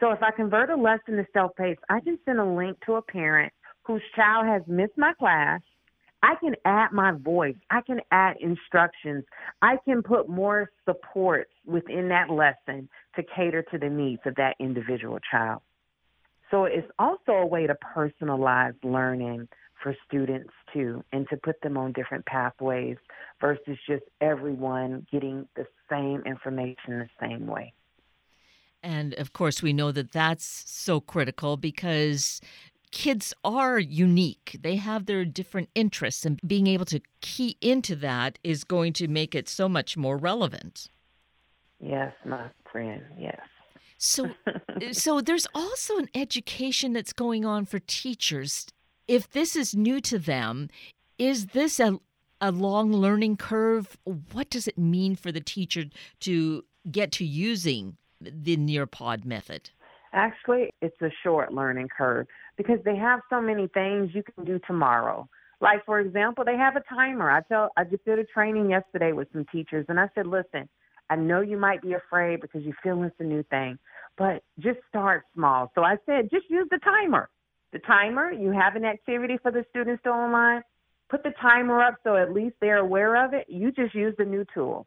So 0.00 0.10
if 0.10 0.22
I 0.22 0.32
convert 0.32 0.68
a 0.68 0.76
lesson 0.76 1.16
to 1.16 1.26
self-paced, 1.32 1.80
I 1.88 2.00
can 2.00 2.18
send 2.26 2.38
a 2.40 2.44
link 2.44 2.76
to 2.84 2.96
a 2.96 3.02
parent 3.02 3.54
whose 3.84 4.02
child 4.14 4.46
has 4.46 4.62
missed 4.66 4.98
my 4.98 5.14
class. 5.14 5.62
I 6.22 6.34
can 6.36 6.54
add 6.66 6.92
my 6.92 7.12
voice. 7.12 7.56
I 7.70 7.80
can 7.80 8.00
add 8.10 8.36
instructions. 8.40 9.24
I 9.62 9.76
can 9.84 10.02
put 10.02 10.28
more 10.28 10.70
supports 10.84 11.50
within 11.66 12.08
that 12.08 12.30
lesson 12.30 12.88
to 13.16 13.22
cater 13.22 13.62
to 13.70 13.78
the 13.78 13.88
needs 13.88 14.22
of 14.26 14.34
that 14.36 14.56
individual 14.58 15.18
child. 15.30 15.62
So 16.50 16.64
it's 16.64 16.90
also 16.98 17.32
a 17.32 17.46
way 17.46 17.66
to 17.66 17.76
personalize 17.96 18.74
learning 18.82 19.48
for 19.82 19.94
students 20.06 20.52
too 20.72 21.02
and 21.12 21.28
to 21.28 21.36
put 21.36 21.60
them 21.62 21.76
on 21.76 21.92
different 21.92 22.24
pathways 22.26 22.96
versus 23.40 23.76
just 23.88 24.04
everyone 24.20 25.06
getting 25.10 25.46
the 25.56 25.66
same 25.90 26.22
information 26.26 26.76
the 26.86 27.08
same 27.20 27.46
way. 27.46 27.72
And 28.82 29.14
of 29.14 29.32
course, 29.32 29.62
we 29.62 29.72
know 29.72 29.92
that 29.92 30.12
that's 30.12 30.64
so 30.66 31.00
critical 31.00 31.56
because 31.56 32.40
kids 32.90 33.34
are 33.42 33.78
unique. 33.78 34.58
They 34.60 34.76
have 34.76 35.06
their 35.06 35.24
different 35.24 35.70
interests, 35.74 36.24
and 36.24 36.38
being 36.46 36.66
able 36.66 36.84
to 36.86 37.00
key 37.20 37.56
into 37.60 37.96
that 37.96 38.38
is 38.44 38.62
going 38.62 38.92
to 38.94 39.08
make 39.08 39.34
it 39.34 39.48
so 39.48 39.68
much 39.68 39.96
more 39.96 40.16
relevant. 40.16 40.88
Yes, 41.84 42.14
my 42.24 42.46
friend, 42.72 43.02
yes. 43.18 43.40
So, 43.98 44.30
so 44.92 45.20
there's 45.20 45.46
also 45.54 45.98
an 45.98 46.08
education 46.14 46.94
that's 46.94 47.12
going 47.12 47.44
on 47.44 47.66
for 47.66 47.78
teachers. 47.78 48.66
If 49.06 49.30
this 49.30 49.54
is 49.54 49.74
new 49.74 50.00
to 50.00 50.18
them, 50.18 50.70
is 51.18 51.48
this 51.48 51.78
a 51.78 51.98
a 52.40 52.50
long 52.50 52.92
learning 52.92 53.36
curve? 53.36 53.96
What 54.32 54.50
does 54.50 54.66
it 54.66 54.78
mean 54.78 55.14
for 55.14 55.30
the 55.30 55.40
teacher 55.40 55.84
to 56.20 56.64
get 56.90 57.12
to 57.12 57.24
using 57.24 57.96
the 58.20 58.56
Nearpod 58.56 59.24
method? 59.24 59.70
Actually, 60.12 60.70
it's 60.80 61.00
a 61.00 61.10
short 61.22 61.52
learning 61.52 61.88
curve 61.96 62.26
because 62.56 62.78
they 62.84 62.96
have 62.96 63.20
so 63.30 63.40
many 63.40 63.68
things 63.68 64.10
you 64.14 64.22
can 64.22 64.44
do 64.44 64.58
tomorrow. 64.66 65.28
Like 65.60 65.84
for 65.84 66.00
example, 66.00 66.44
they 66.44 66.56
have 66.56 66.76
a 66.76 66.82
timer. 66.88 67.30
I 67.30 67.42
tell 67.42 67.70
I 67.76 67.84
just 67.84 68.04
did 68.04 68.18
a 68.18 68.24
training 68.24 68.70
yesterday 68.70 69.12
with 69.12 69.28
some 69.32 69.44
teachers 69.52 69.84
and 69.88 70.00
I 70.00 70.08
said, 70.14 70.26
"Listen, 70.26 70.68
I 71.10 71.16
know 71.16 71.40
you 71.40 71.56
might 71.56 71.82
be 71.82 71.92
afraid 71.94 72.40
because 72.40 72.62
you 72.62 72.72
feel 72.82 73.02
it's 73.02 73.14
a 73.20 73.24
new 73.24 73.42
thing, 73.44 73.78
but 74.16 74.42
just 74.58 74.78
start 74.88 75.24
small." 75.34 75.70
So 75.74 75.82
I 75.82 75.98
said, 76.06 76.30
"Just 76.30 76.48
use 76.50 76.68
the 76.70 76.78
timer." 76.78 77.28
The 77.72 77.80
timer, 77.80 78.30
you 78.30 78.52
have 78.52 78.76
an 78.76 78.84
activity 78.84 79.36
for 79.38 79.50
the 79.50 79.64
students 79.70 80.02
to 80.04 80.10
online, 80.10 80.62
put 81.08 81.22
the 81.24 81.32
timer 81.40 81.82
up 81.82 81.96
so 82.04 82.16
at 82.16 82.32
least 82.32 82.56
they're 82.60 82.78
aware 82.78 83.24
of 83.24 83.34
it. 83.34 83.48
You 83.48 83.72
just 83.72 83.94
use 83.94 84.14
the 84.16 84.24
new 84.24 84.44
tool. 84.54 84.86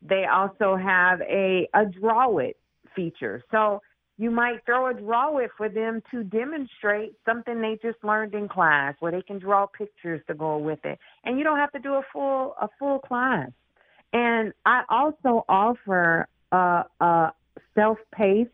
They 0.00 0.24
also 0.24 0.76
have 0.76 1.20
a 1.22 1.68
a 1.74 1.84
draw 1.86 2.38
it 2.38 2.56
feature. 2.94 3.42
So 3.50 3.80
you 4.18 4.30
might 4.30 4.64
throw 4.66 4.88
a 4.88 4.94
draw 4.94 5.38
it 5.38 5.50
for 5.56 5.68
them 5.68 6.02
to 6.10 6.24
demonstrate 6.24 7.14
something 7.24 7.60
they 7.60 7.78
just 7.82 8.02
learned 8.04 8.34
in 8.34 8.48
class 8.48 8.94
where 9.00 9.12
they 9.12 9.22
can 9.22 9.38
draw 9.38 9.66
pictures 9.66 10.20
to 10.26 10.34
go 10.34 10.58
with 10.58 10.84
it. 10.84 10.98
And 11.24 11.38
you 11.38 11.44
don't 11.44 11.58
have 11.58 11.72
to 11.72 11.78
do 11.78 11.94
a 11.94 12.02
full 12.12 12.54
a 12.60 12.68
full 12.78 12.98
class. 12.98 13.50
And 14.12 14.52
I 14.66 14.82
also 14.88 15.44
offer 15.48 16.26
a, 16.50 16.84
a 17.00 17.32
self-paced 17.74 18.50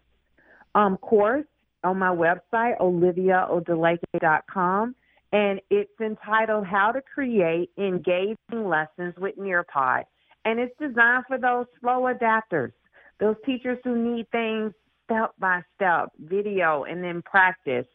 um, 0.74 0.98
course 0.98 1.46
on 1.84 1.98
my 1.98 2.14
website, 2.14 2.78
oliviaodileke.com, 2.80 4.94
and 5.32 5.60
it's 5.70 6.00
entitled 6.00 6.66
How 6.66 6.92
to 6.92 7.00
Create 7.02 7.70
Engaging 7.76 8.36
Lessons 8.52 9.14
with 9.18 9.36
Nearpod. 9.36 10.04
And 10.44 10.60
it's 10.60 10.74
designed 10.78 11.24
for 11.28 11.38
those 11.38 11.66
slow 11.80 12.12
adapters 12.12 12.72
those 13.20 13.36
teachers 13.44 13.78
who 13.84 13.96
need 13.96 14.30
things 14.30 14.72
step 15.04 15.32
by 15.38 15.62
step, 15.74 16.10
video, 16.18 16.84
and 16.84 17.02
then 17.02 17.22
practice. 17.22 17.86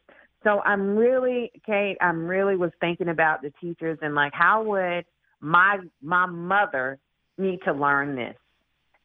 So 0.43 0.61
I'm 0.61 0.95
really, 0.95 1.51
Kate, 1.65 1.97
I'm 2.01 2.27
really 2.27 2.57
was 2.57 2.71
thinking 2.81 3.09
about 3.09 3.41
the 3.41 3.53
teachers 3.61 3.97
and 4.01 4.15
like, 4.15 4.33
how 4.33 4.63
would 4.63 5.05
my 5.39 5.79
my 6.01 6.25
mother 6.25 6.99
need 7.37 7.59
to 7.65 7.73
learn 7.73 8.15
this? 8.15 8.35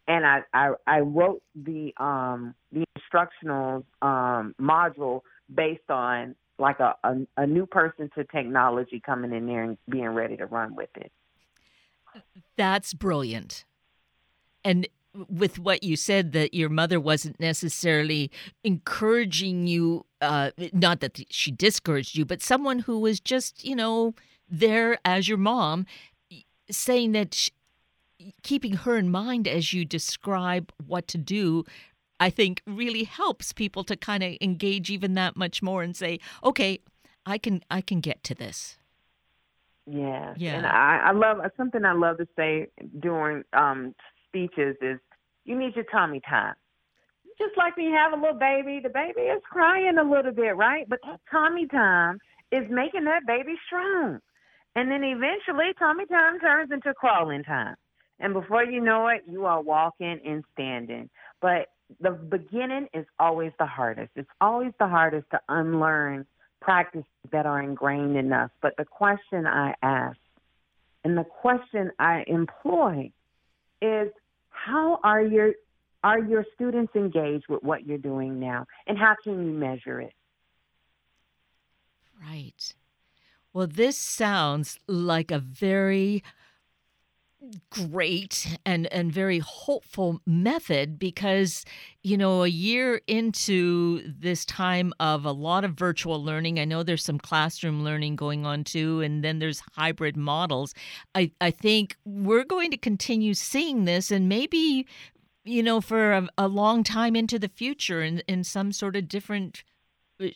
And 0.07 0.27
I 0.27 0.41
I, 0.53 0.73
I 0.87 1.01
wrote 1.01 1.43
the 1.55 1.93
um 1.99 2.55
the 2.73 2.85
instructional 2.97 3.85
um 4.03 4.55
module 4.61 5.21
based 5.55 5.91
on 5.91 6.35
like 6.59 6.81
a, 6.81 6.95
a 7.05 7.17
a 7.37 7.47
new 7.47 7.67
person 7.67 8.11
to 8.17 8.25
technology 8.25 9.01
coming 9.05 9.33
in 9.33 9.47
there 9.47 9.65
and 9.65 9.79
being 9.89 10.09
ready 10.09 10.37
to 10.37 10.47
run 10.47 10.75
with 10.75 10.91
it. 10.97 11.13
That's 12.57 12.95
brilliant. 12.95 13.65
And 14.65 14.89
with 15.29 15.59
what 15.59 15.83
you 15.83 15.97
said 15.97 16.33
that 16.33 16.55
your 16.55 16.69
mother 16.69 17.01
wasn't 17.01 17.41
necessarily 17.41 18.31
encouraging 18.63 19.67
you 19.67 20.05
uh, 20.21 20.51
not 20.73 21.01
that 21.01 21.19
she 21.31 21.51
discouraged 21.51 22.17
you 22.17 22.25
but 22.25 22.43
someone 22.43 22.81
who 22.81 22.99
was 23.01 23.19
just 23.19 23.65
you 23.65 23.75
know 23.75 24.15
there 24.49 24.99
as 25.05 25.29
your 25.29 25.39
mom 25.39 25.87
saying 26.71 27.13
that 27.13 27.49
keeping 28.43 28.75
her 28.75 28.97
in 28.97 29.11
mind 29.11 29.47
as 29.47 29.73
you 29.73 29.85
describe 29.85 30.73
what 30.87 31.07
to 31.09 31.19
do 31.19 31.65
i 32.21 32.31
think 32.31 32.63
really 32.67 33.05
helps 33.05 33.53
people 33.53 33.85
to 33.85 33.97
kind 33.97 34.23
of 34.23 34.35
engage 34.41 34.91
even 34.91 35.15
that 35.15 35.37
much 35.37 35.63
more 35.63 35.83
and 35.83 35.97
say 35.97 36.19
okay 36.43 36.79
i 37.27 37.39
can 37.39 37.63
i 37.71 37.81
can 37.81 38.01
get 38.01 38.23
to 38.23 38.35
this 38.35 38.79
yeah 39.87 40.35
yeah 40.37 40.57
and 40.57 40.67
i 40.67 41.01
i 41.07 41.13
love 41.13 41.39
something 41.57 41.85
i 41.85 41.93
love 41.93 42.19
to 42.19 42.27
say 42.37 42.67
during 43.01 43.43
um 43.53 43.95
speeches 44.29 44.77
is 44.83 44.99
you 45.49 45.59
need 45.59 45.75
your 45.75 45.85
tummy 45.91 46.21
time. 46.29 46.55
Just 47.39 47.57
like 47.57 47.77
when 47.77 47.87
you 47.87 47.95
have 47.95 48.13
a 48.13 48.21
little 48.21 48.39
baby, 48.39 48.81
the 48.83 48.91
baby 48.91 49.23
is 49.23 49.41
crying 49.51 49.97
a 49.99 50.03
little 50.03 50.33
bit, 50.33 50.57
right? 50.57 50.87
But 50.89 50.99
that 51.07 51.21
tummy 51.31 51.67
time 51.67 52.19
is 52.53 52.65
making 52.69 53.05
that 53.05 53.27
baby 53.27 53.55
strong. 53.67 54.19
And 54.77 54.91
then 54.91 55.03
eventually, 55.03 55.73
tummy 55.79 56.05
time 56.07 56.39
turns 56.41 56.71
into 56.71 56.93
crawling 56.95 57.45
time. 57.45 57.77
And 58.21 58.33
before 58.33 58.65
you 58.65 58.81
know 58.81 59.09
it, 59.09 59.23
you 59.27 59.47
are 59.47 59.61
walking 59.61 60.21
and 60.25 60.45
standing. 60.53 61.09
But 61.41 61.69
the 62.01 62.11
beginning 62.11 62.89
is 62.93 63.07
always 63.19 63.53
the 63.59 63.67
hardest. 63.67 64.11
It's 64.17 64.29
always 64.41 64.73
the 64.79 64.89
hardest 64.89 65.31
to 65.31 65.41
unlearn 65.49 66.27
practices 66.61 67.07
that 67.31 67.47
are 67.47 67.63
ingrained 67.63 68.17
in 68.17 68.33
us. 68.33 68.51
But 68.61 68.77
the 68.77 68.85
question 68.85 69.47
I 69.47 69.75
ask 69.83 70.19
and 71.05 71.17
the 71.17 71.25
question 71.25 71.91
I 71.99 72.25
employ 72.27 73.11
is 73.81 74.11
how 74.51 75.01
are 75.03 75.23
your 75.23 75.53
are 76.05 76.19
your 76.19 76.45
students 76.55 76.95
engaged 76.95 77.47
with 77.49 77.63
what 77.63 77.87
you're 77.87 77.99
doing 77.99 78.39
now 78.39 78.67
and 78.87 78.99
how 78.99 79.15
can 79.23 79.47
you 79.47 79.53
measure 79.53 80.01
it 80.01 80.13
right 82.21 82.75
well 83.53 83.67
this 83.67 83.97
sounds 83.97 84.79
like 84.87 85.31
a 85.31 85.39
very 85.39 86.23
great 87.71 88.59
and 88.67 88.87
and 88.89 89.13
very 89.13 89.39
hopeful 89.39 90.21
method 90.27 90.99
because 90.99 91.65
you 92.03 92.17
know 92.17 92.43
a 92.43 92.49
year 92.49 93.01
into 93.07 94.03
this 94.05 94.45
time 94.45 94.93
of 94.99 95.25
a 95.25 95.31
lot 95.31 95.65
of 95.65 95.75
virtual 95.75 96.23
learning 96.23 96.59
i 96.59 96.65
know 96.65 96.83
there's 96.83 97.05
some 97.05 97.19
classroom 97.19 97.85
learning 97.85 98.17
going 98.17 98.45
on 98.45 98.65
too 98.65 99.01
and 99.01 99.23
then 99.23 99.39
there's 99.39 99.63
hybrid 99.75 100.17
models. 100.17 100.75
I 101.15 101.31
i 101.41 101.51
think 101.51 101.97
we're 102.05 102.45
going 102.45 102.73
to 102.73 102.77
continue 102.77 103.35
seeing 103.35 103.85
this 103.85 104.11
and 104.11 104.29
maybe 104.29 104.87
you 105.45 105.63
know 105.63 105.81
for 105.81 106.13
a, 106.13 106.29
a 106.37 106.49
long 106.49 106.83
time 106.83 107.15
into 107.15 107.39
the 107.39 107.49
future 107.49 108.03
in 108.03 108.21
in 108.27 108.43
some 108.43 108.73
sort 108.73 108.97
of 108.97 109.07
different 109.07 109.63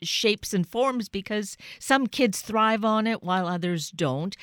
shapes 0.02 0.54
and 0.54 0.66
forms 0.68 1.08
because 1.08 1.56
some 1.78 2.06
kids 2.06 2.40
thrive 2.40 2.84
on 2.84 3.06
it 3.06 3.22
while 3.22 3.46
others 3.46 3.90
don't. 3.90 4.36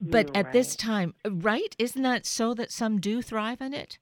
But 0.00 0.28
You're 0.28 0.36
at 0.38 0.44
right. 0.46 0.52
this 0.52 0.76
time, 0.76 1.14
right? 1.28 1.74
Isn't 1.78 2.02
that 2.02 2.26
so 2.26 2.54
that 2.54 2.70
some 2.70 3.00
do 3.00 3.22
thrive 3.22 3.60
on 3.60 3.74
it? 3.74 3.98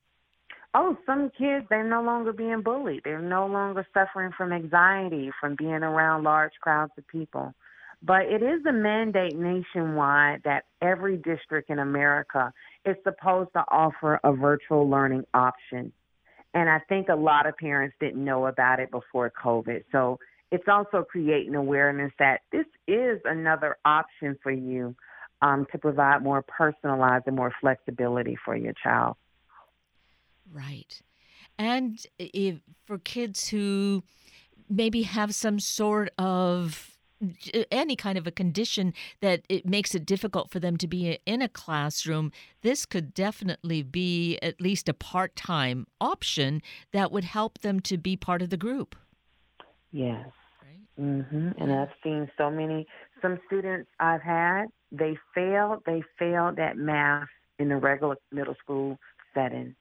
Oh, 0.75 0.97
some 1.07 1.31
kids, 1.31 1.67
they're 1.71 1.89
no 1.89 2.03
longer 2.03 2.33
being 2.33 2.63
bullied. 2.63 3.01
They're 3.05 3.23
no 3.23 3.47
longer 3.47 3.87
suffering 3.95 4.33
from 4.37 4.53
anxiety 4.53 5.31
from 5.41 5.57
being 5.57 5.83
around 5.83 6.25
large 6.25 6.53
crowds 6.61 6.93
of 6.99 7.07
people. 7.09 7.55
But 8.03 8.27
it 8.27 8.43
is 8.43 8.65
a 8.67 8.73
mandate 8.73 9.37
nationwide 9.37 10.43
that 10.45 10.65
every 10.81 11.17
district 11.17 11.71
in 11.71 11.79
America 11.79 12.53
is 12.85 12.97
supposed 13.03 13.51
to 13.55 13.65
offer 13.69 14.21
a 14.23 14.33
virtual 14.33 14.89
learning 14.89 15.25
option. 15.35 15.93
And 16.55 16.69
I 16.69 16.79
think 16.89 17.09
a 17.09 17.17
lot 17.17 17.47
of 17.47 17.57
parents 17.57 17.97
didn't 17.99 18.25
know 18.25 18.47
about 18.47 18.79
it 18.79 18.91
before 18.91 19.33
COVID. 19.43 19.85
So 19.91 20.19
it's 20.51 20.69
also 20.69 21.05
creating 21.09 21.55
awareness 21.55 22.13
that 22.19 22.41
this 22.53 22.67
is 22.87 23.21
another 23.25 23.77
option 23.85 24.37
for 24.43 24.51
you 24.51 24.95
um, 25.43 25.67
to 25.73 25.79
provide 25.79 26.23
more 26.23 26.43
personalized 26.43 27.25
and 27.27 27.37
more 27.37 27.53
flexibility 27.61 28.37
for 28.45 28.57
your 28.57 28.73
child. 28.83 29.17
Right. 30.51 31.01
And 31.59 32.05
if 32.19 32.61
for 32.87 32.99
kids 32.99 33.49
who 33.49 34.03
maybe 34.69 35.03
have 35.03 35.35
some 35.35 35.61
sort 35.61 36.11
of 36.19 36.97
any 37.73 37.97
kind 37.97 38.17
of 38.17 38.29
a 38.29 38.31
condition 38.31 38.95
that 39.21 39.43
it 39.49 39.67
makes 39.67 39.95
it 39.95 40.07
difficult 40.07 40.51
for 40.51 40.61
them 40.61 40.77
to 40.77 40.87
be 40.87 41.19
in 41.27 41.43
a 41.43 41.49
classroom, 41.49 42.31
this 42.63 42.87
could 42.87 43.13
definitely 43.13 43.83
be 43.83 44.39
at 44.41 44.61
least 44.61 44.89
a 44.89 44.95
part 44.95 45.35
time 45.35 45.87
option 46.01 46.63
that 46.93 47.11
would 47.11 47.25
help 47.25 47.59
them 47.59 47.81
to 47.81 47.99
be 47.99 48.17
part 48.17 48.41
of 48.41 48.51
the 48.51 48.57
group. 48.57 48.95
Yes. 49.91 50.29
Hmm 50.99 51.51
And 51.59 51.73
I've 51.73 51.95
seen 52.03 52.29
so 52.37 52.51
many, 52.51 52.87
some 53.23 53.39
students 53.47 53.89
I've 54.01 54.23
had 54.23 54.67
they 54.91 55.17
failed. 55.35 55.83
They 55.87 56.03
failed 56.19 56.59
at 56.59 56.77
math 56.77 57.29
in 57.59 57.69
the 57.69 57.77
regular 57.77 58.17
middle 58.33 58.55
school 58.63 58.99
setting. 59.35 59.75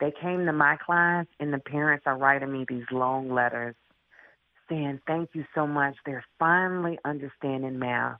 They 0.00 0.12
came 0.20 0.44
to 0.46 0.52
my 0.52 0.76
class, 0.84 1.26
and 1.40 1.52
the 1.52 1.58
parents 1.58 2.04
are 2.06 2.18
writing 2.18 2.52
me 2.52 2.64
these 2.68 2.84
long 2.90 3.30
letters 3.30 3.74
saying, 4.68 5.00
Thank 5.06 5.30
you 5.34 5.44
so 5.54 5.66
much. 5.66 5.96
They're 6.04 6.24
finally 6.38 6.98
understanding 7.04 7.78
math, 7.78 8.18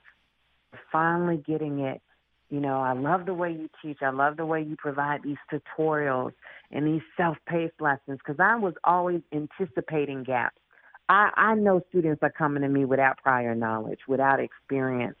They're 0.71 0.81
finally 0.91 1.43
getting 1.45 1.79
it. 1.79 2.01
You 2.49 2.61
know, 2.61 2.79
I 2.79 2.93
love 2.93 3.25
the 3.25 3.33
way 3.33 3.51
you 3.51 3.69
teach. 3.81 3.97
I 4.01 4.09
love 4.09 4.37
the 4.37 4.45
way 4.45 4.61
you 4.61 4.77
provide 4.77 5.21
these 5.21 5.37
tutorials 5.51 6.31
and 6.71 6.87
these 6.87 7.01
self 7.17 7.35
paced 7.45 7.81
lessons 7.81 8.19
because 8.25 8.39
I 8.39 8.55
was 8.55 8.73
always 8.85 9.21
anticipating 9.33 10.23
gaps. 10.23 10.55
I, 11.09 11.29
I 11.35 11.55
know 11.55 11.81
students 11.89 12.21
are 12.21 12.29
coming 12.29 12.63
to 12.63 12.69
me 12.69 12.85
without 12.85 13.17
prior 13.17 13.55
knowledge, 13.55 13.99
without 14.07 14.39
experience. 14.39 15.17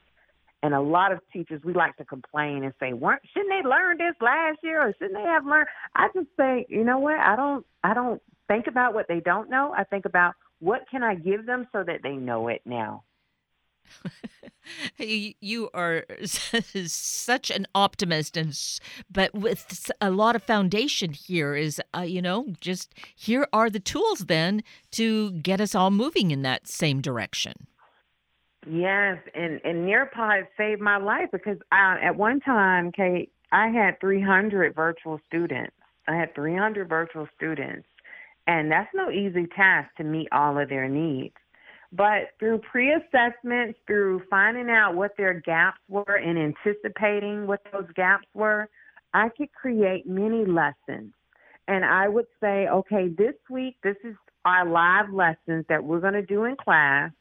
And 0.63 0.73
a 0.73 0.81
lot 0.81 1.11
of 1.11 1.19
teachers, 1.31 1.61
we 1.63 1.73
like 1.73 1.95
to 1.97 2.05
complain 2.05 2.63
and 2.63 2.73
say, 2.79 2.93
"Weren't 2.93 3.21
shouldn't 3.31 3.49
they 3.49 3.67
learn 3.67 3.97
this 3.99 4.15
last 4.21 4.57
year, 4.63 4.81
or 4.81 4.93
shouldn't 4.93 5.13
they 5.13 5.21
have 5.21 5.45
learned?" 5.45 5.67
I 5.95 6.07
just 6.13 6.27
say, 6.35 6.65
you 6.67 6.83
know 6.83 6.99
what? 6.99 7.19
I 7.19 7.35
don't, 7.35 7.65
I 7.83 7.93
don't 7.93 8.21
think 8.47 8.65
about 8.67 8.93
what 8.93 9.07
they 9.07 9.19
don't 9.19 9.49
know. 9.49 9.73
I 9.77 9.83
think 9.83 10.05
about 10.05 10.33
what 10.59 10.81
can 10.89 11.03
I 11.03 11.13
give 11.15 11.45
them 11.45 11.67
so 11.71 11.83
that 11.83 12.01
they 12.01 12.15
know 12.15 12.47
it 12.47 12.61
now. 12.65 13.03
you 14.97 15.69
are 15.73 16.05
such 16.25 17.49
an 17.51 17.65
optimist 17.73 18.37
and 18.37 18.57
but 19.09 19.33
with 19.33 19.91
a 20.01 20.11
lot 20.11 20.35
of 20.35 20.43
foundation 20.43 21.11
here 21.11 21.55
is 21.55 21.81
uh, 21.95 22.01
you 22.01 22.21
know 22.21 22.45
just 22.59 22.93
here 23.15 23.47
are 23.53 23.69
the 23.69 23.79
tools 23.79 24.25
then 24.27 24.63
to 24.91 25.31
get 25.31 25.61
us 25.61 25.73
all 25.75 25.91
moving 25.91 26.31
in 26.31 26.41
that 26.41 26.67
same 26.67 27.01
direction 27.01 27.67
yes 28.69 29.17
and 29.33 29.61
and 29.63 29.87
nearpod 29.87 30.47
saved 30.57 30.81
my 30.81 30.97
life 30.97 31.29
because 31.31 31.57
I, 31.71 31.97
at 32.03 32.15
one 32.15 32.39
time 32.39 32.91
kate 32.91 33.31
i 33.51 33.67
had 33.67 33.99
300 34.01 34.75
virtual 34.75 35.19
students 35.25 35.75
i 36.07 36.15
had 36.15 36.35
300 36.35 36.89
virtual 36.89 37.27
students 37.35 37.87
and 38.47 38.71
that's 38.71 38.89
no 38.93 39.11
easy 39.11 39.45
task 39.47 39.93
to 39.97 40.03
meet 40.03 40.29
all 40.31 40.57
of 40.57 40.69
their 40.69 40.87
needs. 40.87 41.35
But 41.91 42.31
through 42.39 42.59
pre 42.59 42.93
assessments, 42.93 43.79
through 43.87 44.23
finding 44.29 44.69
out 44.69 44.95
what 44.95 45.15
their 45.17 45.33
gaps 45.33 45.79
were 45.87 46.15
and 46.15 46.37
anticipating 46.37 47.47
what 47.47 47.61
those 47.71 47.89
gaps 47.95 48.27
were, 48.33 48.69
I 49.13 49.29
could 49.29 49.51
create 49.53 50.05
many 50.05 50.45
lessons. 50.45 51.13
And 51.67 51.85
I 51.85 52.07
would 52.07 52.27
say, 52.41 52.67
okay, 52.67 53.07
this 53.09 53.35
week, 53.49 53.77
this 53.83 53.95
is 54.03 54.15
our 54.45 54.65
live 54.65 55.11
lessons 55.13 55.65
that 55.69 55.83
we're 55.83 55.99
going 55.99 56.13
to 56.13 56.25
do 56.25 56.45
in 56.45 56.55
class. 56.55 57.11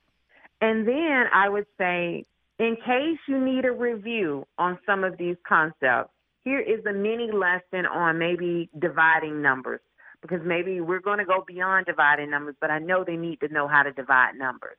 And 0.61 0.87
then 0.87 1.25
I 1.33 1.49
would 1.49 1.67
say, 1.79 2.25
in 2.59 2.77
case 2.77 3.19
you 3.29 3.39
need 3.39 3.65
a 3.65 3.73
review 3.73 4.47
on 4.59 4.79
some 4.87 5.05
of 5.05 5.19
these 5.19 5.37
concepts, 5.47 6.11
here 6.45 6.61
is 6.61 6.85
a 6.87 6.93
mini 6.93 7.31
lesson 7.33 7.87
on 7.87 8.19
maybe 8.19 8.71
dividing 8.79 9.43
numbers 9.43 9.81
because 10.23 10.41
maybe 10.45 10.81
we're 10.81 11.01
going 11.01 11.19
to 11.19 11.25
go 11.25 11.45
beyond 11.47 11.87
dividing 11.87 12.31
numbers, 12.31 12.57
but 12.61 12.71
I 12.71 12.79
know 12.79 13.05
they 13.05 13.17
need 13.17 13.41
to 13.41 13.49
know 13.49 13.69
how 13.69 13.83
to 13.83 13.93
divide 13.93 14.35
numbers. 14.37 14.77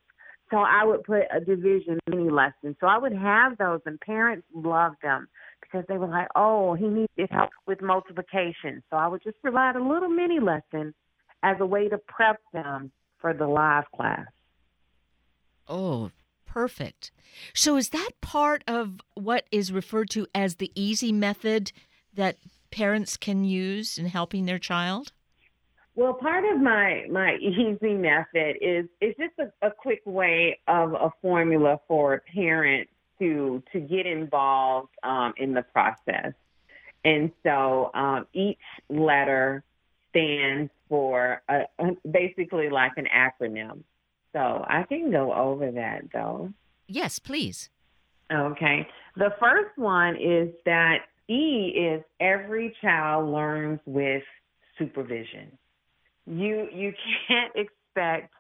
So 0.50 0.58
I 0.58 0.86
would 0.86 1.04
put 1.04 1.24
a 1.34 1.40
division 1.40 2.00
mini 2.10 2.30
lesson. 2.30 2.76
So 2.80 2.88
I 2.88 2.98
would 2.98 3.14
have 3.14 3.58
those, 3.58 3.82
and 3.86 4.00
parents 4.00 4.48
loved 4.54 4.98
them 5.02 5.28
because 5.62 5.86
they 5.90 5.98
were 5.98 6.08
like, 6.08 6.30
"Oh, 6.36 6.74
he 6.74 6.88
needed 6.88 7.30
help 7.30 7.50
with 7.66 7.82
multiplication." 7.82 8.82
So 8.90 8.96
I 8.98 9.08
would 9.08 9.22
just 9.24 9.42
provide 9.42 9.76
a 9.76 9.84
little 9.84 10.10
mini 10.10 10.40
lesson 10.40 10.94
as 11.44 11.58
a 11.60 11.66
way 11.66 11.90
to 11.90 11.98
prep 11.98 12.40
them 12.54 12.92
for 13.20 13.34
the 13.34 13.48
live 13.48 13.92
class. 13.94 14.28
Oh, 15.68 16.12
perfect. 16.46 17.12
So 17.54 17.76
is 17.76 17.90
that 17.90 18.12
part 18.22 18.64
of 18.68 19.02
what 19.16 19.46
is 19.52 19.72
referred 19.72 20.10
to 20.12 20.28
as 20.34 20.56
the 20.56 20.72
easy 20.76 21.12
method 21.12 21.74
that 22.14 22.38
parents 22.72 23.18
can 23.18 23.44
use 23.44 23.98
in 23.98 24.06
helping 24.06 24.46
their 24.46 24.60
child? 24.60 25.12
Well, 25.98 26.14
part 26.14 26.46
of 26.46 26.62
my 26.62 27.06
my 27.12 27.38
easy 27.42 27.96
method 27.96 28.58
is 28.62 28.86
is 29.02 29.16
just 29.20 29.34
a, 29.40 29.68
a 29.68 29.72
quick 29.72 30.04
way 30.06 30.60
of 30.68 30.94
a 30.94 31.12
formula 31.22 31.80
for 31.88 32.22
parents 32.34 32.92
to 33.20 33.64
to 33.74 33.80
get 33.80 34.06
involved 34.06 34.94
um, 35.04 35.34
in 35.38 35.54
the 35.54 35.64
process. 35.64 36.34
And 37.04 37.32
so 37.42 37.90
um, 37.96 38.28
each 38.34 38.60
letter 38.90 39.64
stands 40.10 40.72
for 40.88 41.42
a, 41.50 41.62
a, 41.80 41.92
basically 42.10 42.70
like 42.70 42.92
an 42.98 43.08
acronym. 43.14 43.82
So 44.34 44.66
I 44.68 44.84
can 44.84 45.10
go 45.10 45.34
over 45.34 45.72
that 45.72 46.04
though. 46.14 46.54
Yes, 46.88 47.18
please. 47.18 47.70
Okay. 48.32 48.88
The 49.16 49.34
first 49.40 49.76
one 49.78 50.16
is 50.16 50.50
that 50.66 51.06
E 51.28 51.74
is 51.76 52.04
every 52.20 52.76
child 52.82 53.32
learns 53.32 53.80
with 53.88 54.22
supervision 54.78 55.58
you 56.28 56.68
you 56.74 56.94
can't 57.28 57.54
expect 57.56 58.34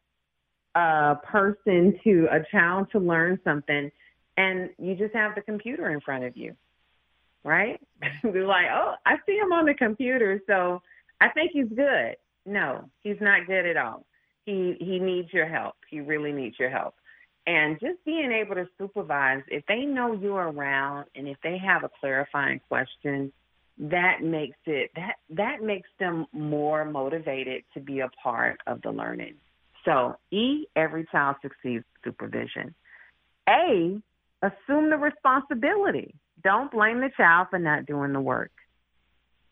a 0.75 1.15
person 1.23 1.97
to 2.03 2.27
a 2.31 2.39
child 2.51 2.87
to 2.91 2.99
learn 2.99 3.39
something 3.43 3.89
and 4.35 4.69
you 4.77 4.95
just 4.95 5.15
have 5.15 5.33
the 5.33 5.41
computer 5.41 5.89
in 5.89 6.01
front 6.01 6.23
of 6.23 6.35
you 6.35 6.53
right? 7.43 7.79
They're 8.23 8.45
like 8.45 8.67
oh 8.71 8.95
i 9.05 9.15
see 9.25 9.37
him 9.37 9.53
on 9.53 9.65
the 9.65 9.73
computer 9.73 10.41
so 10.47 10.81
i 11.21 11.29
think 11.29 11.51
he's 11.53 11.69
good. 11.69 12.15
No 12.45 12.89
he's 13.03 13.21
not 13.21 13.47
good 13.47 13.65
at 13.65 13.77
all. 13.77 14.05
He 14.45 14.75
he 14.79 14.99
needs 14.99 15.31
your 15.33 15.47
help. 15.47 15.75
He 15.89 16.01
really 16.01 16.31
needs 16.31 16.57
your 16.59 16.69
help. 16.69 16.95
And 17.45 17.79
just 17.79 18.03
being 18.05 18.33
able 18.33 18.55
to 18.55 18.67
supervise 18.77 19.41
if 19.47 19.65
they 19.67 19.85
know 19.85 20.11
you're 20.11 20.51
around 20.51 21.05
and 21.15 21.29
if 21.29 21.37
they 21.41 21.57
have 21.57 21.85
a 21.85 21.89
clarifying 22.01 22.59
question 22.67 23.31
that 23.79 24.23
makes 24.23 24.57
it 24.65 24.91
that 24.95 25.15
that 25.29 25.61
makes 25.61 25.89
them 25.99 26.25
more 26.31 26.83
motivated 26.85 27.63
to 27.73 27.79
be 27.79 27.99
a 27.99 28.09
part 28.21 28.59
of 28.65 28.81
the 28.81 28.91
learning. 28.91 29.35
So 29.85 30.15
E, 30.31 30.65
every 30.75 31.05
child 31.11 31.37
succeeds 31.41 31.85
supervision. 32.03 32.73
A, 33.47 34.01
assume 34.41 34.89
the 34.89 34.97
responsibility. 34.97 36.13
Don't 36.43 36.71
blame 36.71 36.99
the 36.99 37.09
child 37.15 37.47
for 37.49 37.59
not 37.59 37.85
doing 37.85 38.13
the 38.13 38.19
work. 38.19 38.51